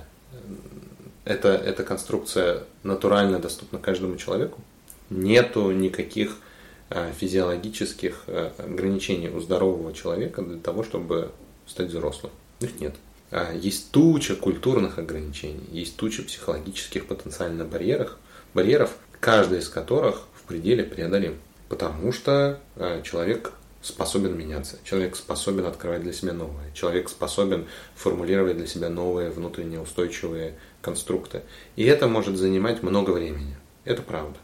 [1.25, 4.61] это, эта конструкция натурально доступна каждому человеку.
[5.09, 6.48] Нету никаких э,
[6.89, 11.31] физиологических э, ограничений у здорового человека для того, чтобы
[11.67, 12.31] стать взрослым.
[12.59, 12.95] Их нет.
[13.31, 18.17] А, есть туча культурных ограничений, есть туча психологических потенциально барьеров,
[18.53, 21.37] барьеров, каждый из которых в пределе преодолим.
[21.67, 28.57] Потому что э, человек способен меняться, человек способен открывать для себя новое, человек способен формулировать
[28.57, 31.43] для себя новые внутренние устойчивые конструкты.
[31.75, 33.55] И это может занимать много времени.
[33.85, 34.37] Это правда.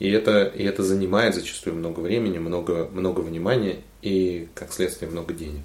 [0.00, 5.34] И это, и это занимает зачастую много времени, много, много внимания и, как следствие, много
[5.34, 5.62] денег.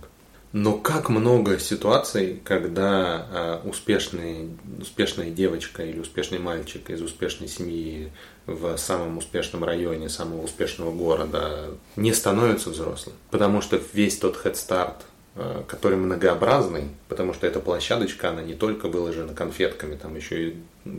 [0.51, 8.11] Но как много ситуаций, когда а, успешный, успешная девочка или успешный мальчик из успешной семьи
[8.45, 13.15] в самом успешном районе самого успешного города не становится взрослым.
[13.31, 14.95] Потому что весь тот start,
[15.35, 20.55] а, который многообразный, потому что эта площадочка, она не только выложена конфетками, там еще и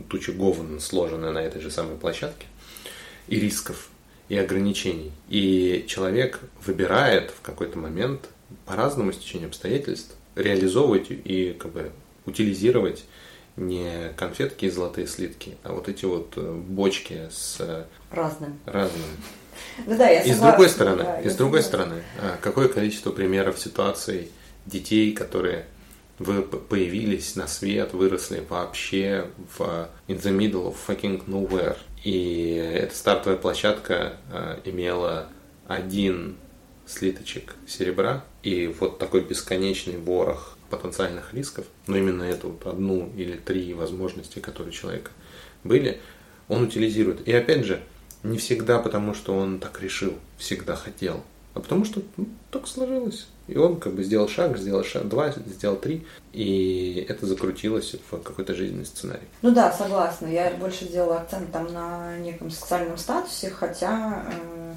[0.09, 2.45] туча говн сложена на этой же самой площадке,
[3.27, 3.89] и рисков,
[4.29, 5.11] и ограничений.
[5.29, 8.29] И человек выбирает в какой-то момент
[8.65, 11.91] по разному стечению обстоятельств реализовывать и как бы
[12.25, 13.05] утилизировать
[13.55, 18.59] не конфетки и золотые слитки, а вот эти вот э, бочки с разным.
[18.65, 19.01] разным.
[19.85, 23.11] Ну да, я и с другой стороны, да, и с другой стороны, а, какое количество
[23.11, 24.29] примеров ситуаций
[24.67, 25.65] детей, которые
[26.19, 31.77] вы появились на свет, выросли вообще в in the middle of fucking nowhere.
[32.07, 35.27] И эта стартовая площадка э, имела
[35.67, 36.37] один
[36.85, 43.33] слиточек серебра и вот такой бесконечный ворох потенциальных рисков, но именно эту вот одну или
[43.33, 45.11] три возможности, которые у человека
[45.65, 45.99] были,
[46.47, 47.27] он утилизирует.
[47.27, 47.81] И опять же,
[48.23, 53.27] не всегда потому, что он так решил, всегда хотел, а потому что ну, так сложилось.
[53.47, 58.17] И он как бы сделал шаг, сделал шаг, два, сделал три, и это закрутилось в
[58.17, 59.27] какой-то жизненный сценарий.
[59.41, 60.27] Ну да, согласна.
[60.27, 64.73] Я больше делала акцент там на неком социальном статусе, хотя, э,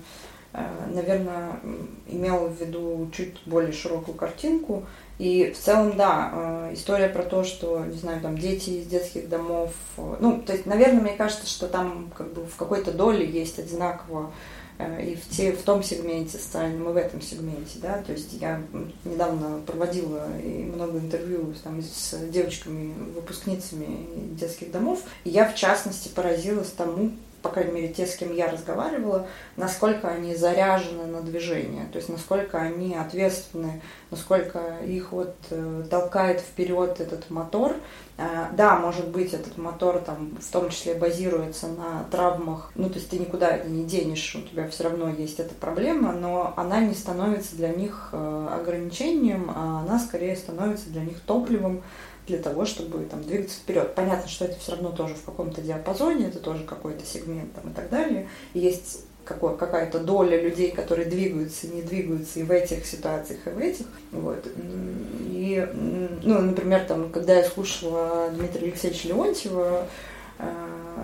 [0.52, 1.60] э, наверное,
[2.06, 4.86] имела в виду чуть более широкую картинку.
[5.18, 9.28] И в целом, да, э, история про то, что, не знаю, там дети из детских
[9.28, 13.58] домов, ну, то есть, наверное, мне кажется, что там как бы в какой-то доле есть
[13.58, 14.30] одинаково
[15.00, 18.62] и в, те, в том сегменте социальном, и в этом сегменте, да, то есть я
[19.04, 26.70] недавно проводила много интервью там, с девочками, выпускницами детских домов, и я, в частности, поразилась
[26.70, 27.12] тому,
[27.42, 29.26] по крайней мере, те, с кем я разговаривала,
[29.56, 33.80] насколько они заряжены на движение, то есть насколько они ответственны,
[34.10, 37.74] насколько их вот э, толкает вперед этот мотор.
[38.18, 42.96] Э, да, может быть, этот мотор там в том числе базируется на травмах, ну, то
[42.96, 46.80] есть ты никуда это не денешь, у тебя все равно есть эта проблема, но она
[46.80, 51.82] не становится для них э, ограничением, а она скорее становится для них топливом,
[52.30, 53.94] для того, чтобы там, двигаться вперед.
[53.94, 57.74] Понятно, что это все равно тоже в каком-то диапазоне, это тоже какой-то сегмент там, и
[57.74, 58.28] так далее.
[58.54, 63.50] И есть какой, какая-то доля людей, которые двигаются, не двигаются и в этих ситуациях, и
[63.50, 63.86] в этих.
[64.12, 64.46] Вот.
[65.28, 65.68] И,
[66.22, 69.86] ну, например, там, когда я слушала Дмитрия Алексеевича Леонтьева,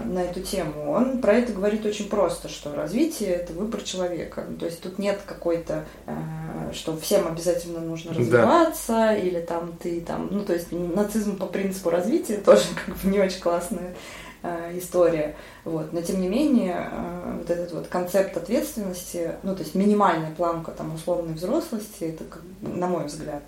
[0.05, 4.45] на эту тему, он про это говорит очень просто, что развитие– это выбор человека.
[4.49, 9.17] Ну, то есть тут нет какой-то, э, что всем обязательно нужно развиваться, да.
[9.17, 13.19] или там ты там, ну то есть нацизм по принципу развития тоже как бы не
[13.19, 13.95] очень классная
[14.43, 15.37] э, история.
[15.65, 15.93] Вот.
[15.93, 16.89] Но тем не менее,
[17.39, 22.25] вот этот вот концепт ответственности, ну то есть минимальная планка там условной взрослости, это,
[22.61, 23.43] на мой взгляд,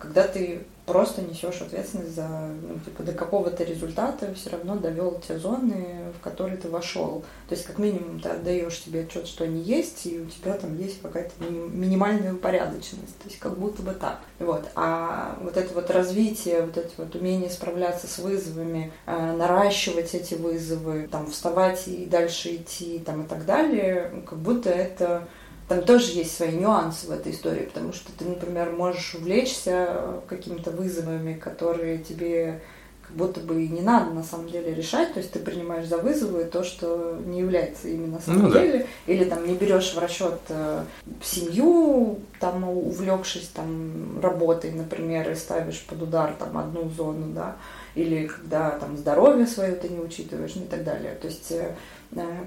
[0.00, 5.38] когда ты просто несешь ответственность за, ну, типа, до какого-то результата все равно довел те
[5.38, 7.24] зоны, в которые ты вошел.
[7.48, 10.76] То есть, как минимум, ты отдаешь себе отчет, что они есть, и у тебя там
[10.78, 13.18] есть какая-то минимальная упорядоченность.
[13.18, 14.20] То есть, как будто бы так.
[14.38, 14.68] Вот.
[14.74, 20.34] А вот это вот развитие, вот это вот умение справляться с вызовами, э, наращивать эти
[20.34, 25.26] вызовы, там, вставать и дальше идти, там, и так далее, как будто это
[25.68, 30.70] там тоже есть свои нюансы в этой истории, потому что ты, например, можешь увлечься какими-то
[30.70, 32.60] вызовами, которые тебе
[33.06, 35.98] как будто бы и не надо на самом деле решать, то есть ты принимаешь за
[35.98, 39.12] вызовы то, что не является ими на самом ну, деле, да.
[39.12, 40.84] или там не берешь в расчет э,
[41.22, 47.56] семью, там увлекшись там работой, например, и ставишь под удар там одну зону, да,
[47.94, 51.14] или когда там здоровье свое ты не учитываешь, ну и так далее.
[51.20, 51.74] То есть Э,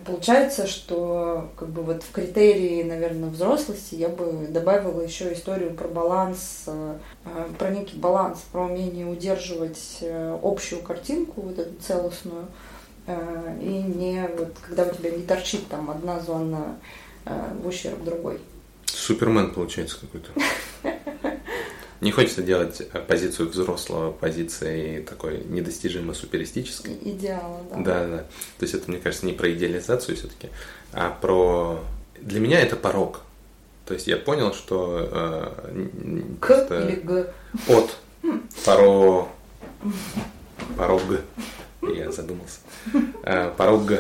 [0.06, 5.88] получается, что как бы вот в критерии, наверное, взрослости я бы добавила еще историю про
[5.88, 6.98] баланс, э,
[7.58, 12.46] про некий баланс, про умение удерживать э, общую картинку, вот эту целостную,
[13.62, 16.76] и не вот когда у тебя не торчит там одна зона
[17.24, 18.42] в ущерб другой.
[18.86, 20.32] Супермен получается какой-то.
[22.00, 26.96] Не хочется делать позицию взрослого позицией такой недостижимо суперистической.
[27.02, 27.78] Идеала, да.
[27.78, 28.18] Да, да.
[28.18, 30.50] То есть это, мне кажется, не про идеализацию все-таки,
[30.94, 31.80] а про...
[32.22, 33.22] Для меня это порог.
[33.86, 35.10] То есть я понял, что...
[35.12, 35.88] Э,
[36.40, 37.34] К или Г?
[37.68, 37.98] От.
[38.66, 39.30] Поро...
[40.76, 41.02] Порог.
[41.82, 42.60] Я задумался.
[43.24, 43.92] Э, порог.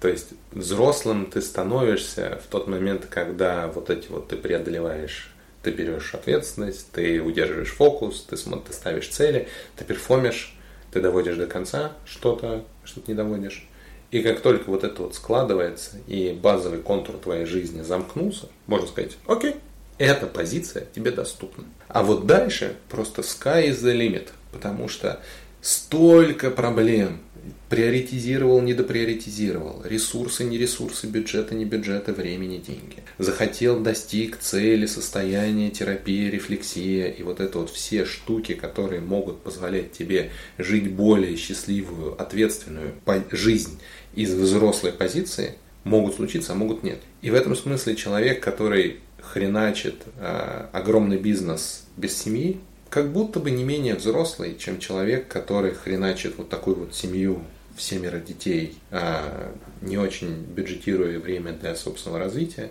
[0.00, 5.31] То есть взрослым ты становишься в тот момент, когда вот эти вот ты преодолеваешь
[5.62, 10.56] ты берешь ответственность, ты удерживаешь фокус, ты, ты ставишь цели, ты перформишь,
[10.92, 13.68] ты доводишь до конца что-то, что-то не доводишь.
[14.10, 19.16] И как только вот это вот складывается, и базовый контур твоей жизни замкнулся, можно сказать,
[19.26, 19.56] окей,
[19.96, 21.64] эта позиция тебе доступна.
[21.88, 25.20] А вот дальше просто sky is the limit, потому что
[25.62, 27.20] столько проблем,
[27.68, 33.02] приоритизировал, недоприоритизировал, ресурсы, не ресурсы, бюджеты, не бюджеты, времени, деньги.
[33.18, 39.92] Захотел, достиг цели, состояния, терапия, рефлексия и вот это вот все штуки, которые могут позволять
[39.92, 42.94] тебе жить более счастливую, ответственную
[43.30, 43.78] жизнь
[44.14, 46.98] из взрослой позиции, могут случиться, а могут нет.
[47.22, 52.60] И в этом смысле человек, который хреначит э, огромный бизнес без семьи,
[52.92, 57.42] как будто бы не менее взрослый, чем человек, который хреначит вот такую вот семью
[57.74, 62.70] в семеро детей, а не очень бюджетируя время для собственного развития,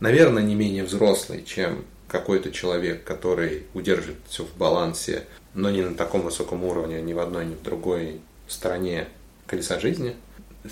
[0.00, 5.94] наверное, не менее взрослый, чем какой-то человек, который удержит все в балансе, но не на
[5.94, 9.06] таком высоком уровне ни в одной, ни в другой стороне
[9.46, 10.16] колеса жизни.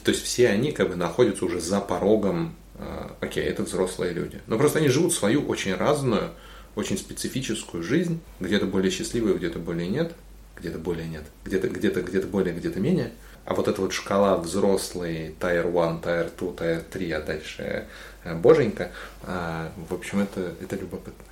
[0.03, 4.41] То есть все они как бы находятся уже за порогом, а, окей, это взрослые люди.
[4.49, 6.33] Но просто они живут свою очень разную,
[6.77, 10.13] очень специфическую жизнь, где-то более счастливую, где-то более нет,
[10.59, 13.13] где-то более нет, где-то где-то где-то более, где-то менее.
[13.45, 17.87] А вот эта вот шкала взрослый, Tier 1, Tier 2, Tier 3, а дальше
[18.23, 18.93] э, боженька,
[19.23, 21.25] а, в общем, это, это любопытно.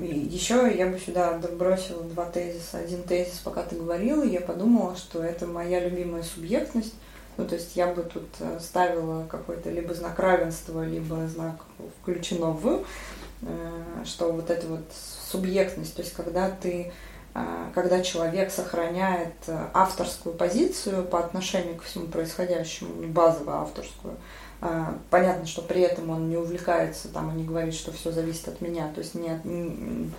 [0.00, 2.78] Еще я бы сюда бросила два тезиса.
[2.78, 6.94] Один тезис, пока ты говорила, я подумала, что это моя любимая субъектность.
[7.36, 11.64] Ну, то есть я бы тут э, ставила какой-то либо знак равенства, либо знак
[12.00, 12.84] включено в,
[14.04, 14.84] что вот эта вот
[15.30, 16.92] субъектность, то есть когда ты
[17.34, 19.34] э, когда человек сохраняет
[19.74, 24.16] авторскую позицию по отношению ко всему происходящему, ну, базовую авторскую,
[25.10, 28.60] понятно, что при этом он не увлекается там и не говорит, что все зависит от
[28.60, 28.90] меня.
[28.92, 30.10] То есть не, не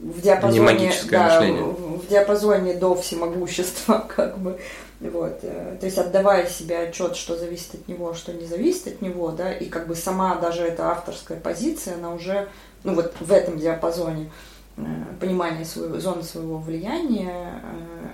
[0.00, 4.58] в диапазоне, не да, в, в диапазоне до всемогущества, как бы.
[5.00, 5.40] Вот.
[5.42, 9.30] Э, то есть отдавая себе отчет, что зависит от него, что не зависит от него,
[9.30, 12.48] да, и как бы сама даже эта авторская позиция, она уже
[12.84, 14.30] ну, вот в этом диапазоне.
[14.76, 14.82] Э,
[15.20, 17.60] понимание своего, зоны своего влияния,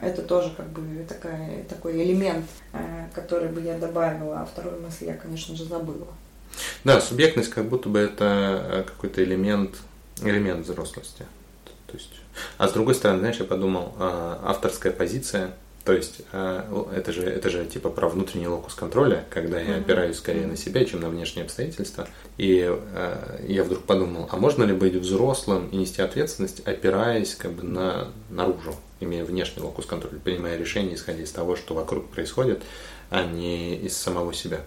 [0.00, 2.46] э, это тоже как бы такая, такой элемент,
[3.14, 6.06] который бы я добавила, а вторую мысль я, конечно же, забыла.
[6.84, 9.76] Да, субъектность как будто бы это какой-то элемент,
[10.22, 11.24] элемент взрослости.
[11.92, 12.10] То есть,
[12.58, 17.50] а с другой стороны, знаешь, я подумал, авторская позиция– то есть э, это же, это
[17.50, 21.44] же типа про внутренний локус контроля, когда я опираюсь скорее на себя, чем на внешние
[21.44, 22.06] обстоятельства.
[22.38, 27.52] И э, я вдруг подумал, а можно ли быть взрослым и нести ответственность, опираясь как
[27.52, 32.62] бы на наружу, имея внешний локус контроля, принимая решения, исходя из того, что вокруг происходит,
[33.10, 34.60] а не из самого себя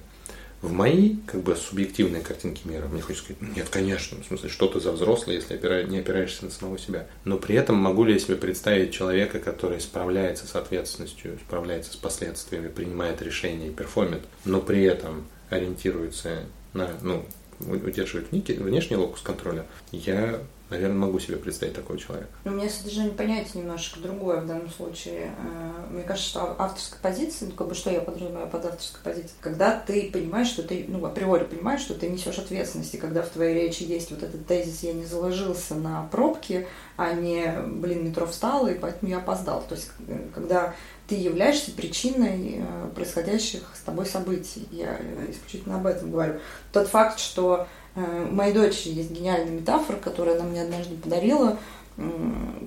[0.65, 4.67] в мои как бы субъективные картинки мира, мне хочется сказать, нет, конечно, в смысле, что
[4.67, 5.55] ты за взрослый, если
[5.87, 7.07] не опираешься на самого себя.
[7.23, 11.95] Но при этом могу ли я себе представить человека, который справляется с ответственностью, справляется с
[11.95, 16.43] последствиями, принимает решения и перформит, но при этом ориентируется
[16.73, 17.25] на, ну,
[17.59, 20.41] удерживает внешний локус контроля, я
[20.75, 22.29] наверное, могу себе представить такого человека.
[22.43, 25.31] Но у меня содержание понятия немножко другое в данном случае.
[25.37, 29.35] Э, мне кажется, что авторская позиция, ну, как бы что я подразумеваю под авторской позицией,
[29.41, 33.29] когда ты понимаешь, что ты, ну, априори понимаешь, что ты несешь ответственность, и когда в
[33.29, 36.67] твоей речи есть вот этот тезис «я не заложился на пробки»,
[36.97, 39.63] а не, блин, метро встал, и поэтому я опоздал.
[39.67, 40.73] То есть, э, когда
[41.07, 44.67] ты являешься причиной э, происходящих с тобой событий.
[44.71, 44.97] Я
[45.29, 46.39] исключительно об этом говорю.
[46.71, 51.57] Тот факт, что у моей дочери есть гениальная метафора, которую она мне однажды подарила,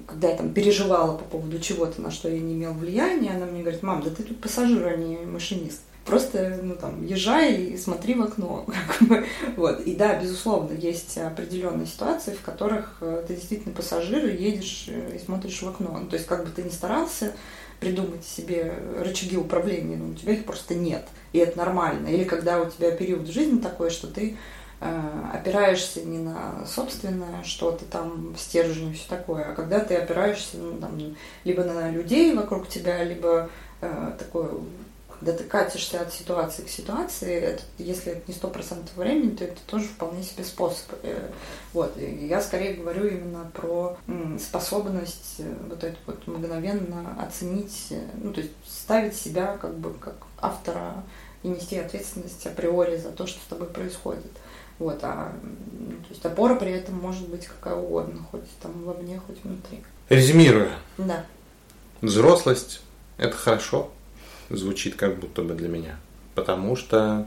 [0.07, 3.61] когда я там переживала по поводу чего-то, на что я не имела влияния, она мне
[3.61, 5.83] говорит, мам, да ты тут пассажир, а не машинист.
[6.07, 8.64] Просто, ну, там, езжай и смотри в окно.
[9.57, 9.81] вот.
[9.83, 15.16] И да, безусловно, есть определенные ситуации, в которых э, ты действительно пассажир и едешь э,
[15.16, 15.99] и смотришь в окно.
[16.01, 17.35] Ну, то есть, как бы ты ни старался
[17.79, 21.07] придумать себе рычаги управления, но у тебя их просто нет.
[21.35, 22.09] И это нормально.
[22.09, 27.85] Или когда у тебя период жизни такой, что ты Э, опираешься не на собственное что-то
[27.85, 32.68] там, стержень и все такое, а когда ты опираешься ну, там, либо на людей вокруг
[32.68, 33.51] тебя, либо
[33.81, 34.51] э, такое,
[35.18, 39.45] когда ты катишься от ситуации к ситуации, это, если это не сто процентов времени, то
[39.45, 40.87] это тоже вполне себе способ.
[41.03, 41.29] Э,
[41.72, 41.97] вот.
[41.99, 43.97] И я скорее говорю именно про
[44.39, 50.14] способность э, вот эту вот мгновенно оценить, ну, то есть ставить себя как бы как
[50.41, 51.03] автора
[51.43, 54.31] и нести ответственность априори за то, что с тобой происходит.
[54.79, 55.33] Вот, а
[56.09, 59.81] то есть опора при этом может быть какая угодно, хоть там вовне, хоть внутри.
[60.09, 60.70] Резюмируя.
[60.97, 61.26] Да.
[62.01, 62.81] Взрослость–
[63.18, 63.91] это хорошо,
[64.51, 65.97] звучит как будто бы для меня.
[66.35, 67.26] Потому что,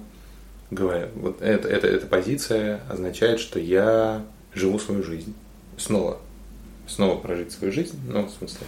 [0.71, 4.23] говоря, вот это, это, эта позиция означает, что я
[4.53, 5.35] живу свою жизнь.
[5.77, 6.19] Снова,
[6.87, 8.65] снова прожить свою жизнь, ну, в смысле,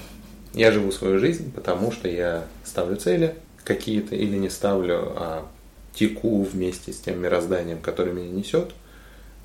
[0.53, 5.47] я живу свою жизнь, потому что я ставлю цели какие-то или не ставлю, а
[5.93, 8.71] теку вместе с тем мирозданием, которое меня несет,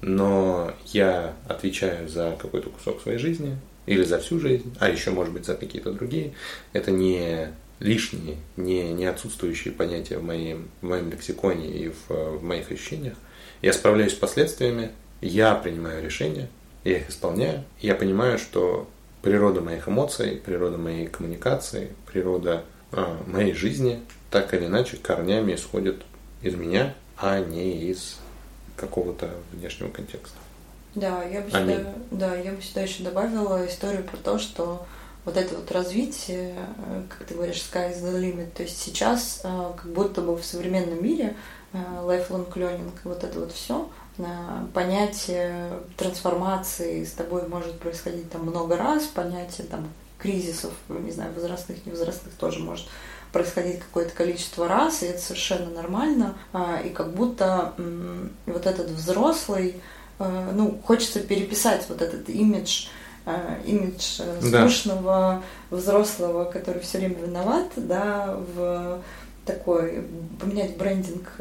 [0.00, 5.32] но я отвечаю за какой-то кусок своей жизни или за всю жизнь, а еще, может
[5.32, 6.34] быть, за какие-то другие.
[6.72, 7.48] Это не
[7.80, 13.14] лишние, не, не отсутствующие понятия в моем, в моем лексиконе и в, в моих ощущениях.
[13.62, 14.90] Я справляюсь с последствиями,
[15.20, 16.48] я принимаю решения,
[16.84, 17.64] я их исполняю.
[17.80, 18.88] Я понимаю, что
[19.22, 26.02] природа моих эмоций, природа моей коммуникации, природа э, моей жизни так или иначе корнями исходит
[26.42, 28.16] из меня, а не из
[28.76, 30.36] какого-то внешнего контекста.
[30.94, 34.86] Да, я бы сюда, да, я бы сюда еще добавила историю про то, что
[35.24, 39.40] вот это вот развитие, э, как ты говоришь, sky is the limit, то есть сейчас
[39.44, 41.36] э, как будто бы в современном мире
[41.72, 43.88] э, lifelong learning, вот это вот все,
[44.74, 51.86] понятие трансформации с тобой может происходить там много раз, понятие там кризисов, не знаю, возрастных,
[51.86, 52.88] невозрастных тоже может
[53.32, 56.34] происходить какое-то количество раз, и это совершенно нормально.
[56.52, 57.74] А, и как будто
[58.46, 59.80] вот этот взрослый,
[60.18, 62.86] э, ну, хочется переписать вот этот имидж
[63.26, 65.76] э, имидж скучного да.
[65.76, 69.00] взрослого, который все время виноват, да, в
[69.44, 70.04] такой
[70.40, 71.32] поменять брендинг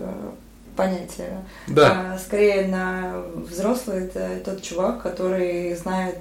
[0.75, 1.43] понятия.
[1.67, 2.13] Да.
[2.13, 6.19] А, скорее на взрослый это тот чувак, который знает,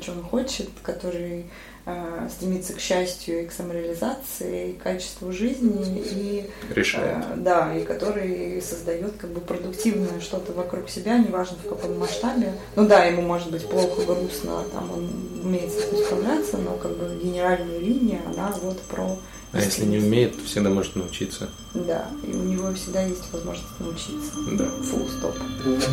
[0.00, 1.46] что он хочет, который
[1.88, 7.18] Э, стремиться к счастью и к самореализации, и к качеству жизни, и решает.
[7.18, 12.54] Э, да, и который создает как бы продуктивное что-то вокруг себя, неважно в каком масштабе.
[12.74, 15.08] Ну да, ему может быть плохо, грустно, там он
[15.44, 19.16] умеет с этим справляться, но как бы генеральная линия, она вот про
[19.52, 21.48] а если не умеет, то всегда может научиться.
[21.72, 24.32] Да, и у него всегда есть возможность научиться.
[24.58, 24.64] Да.
[24.64, 25.36] Full stop.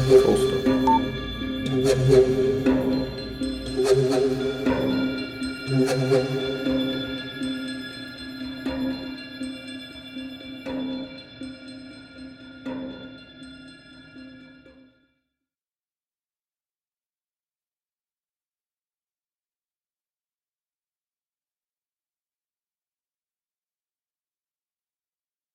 [0.10, 0.94] Full stop.
[5.82, 6.53] الأول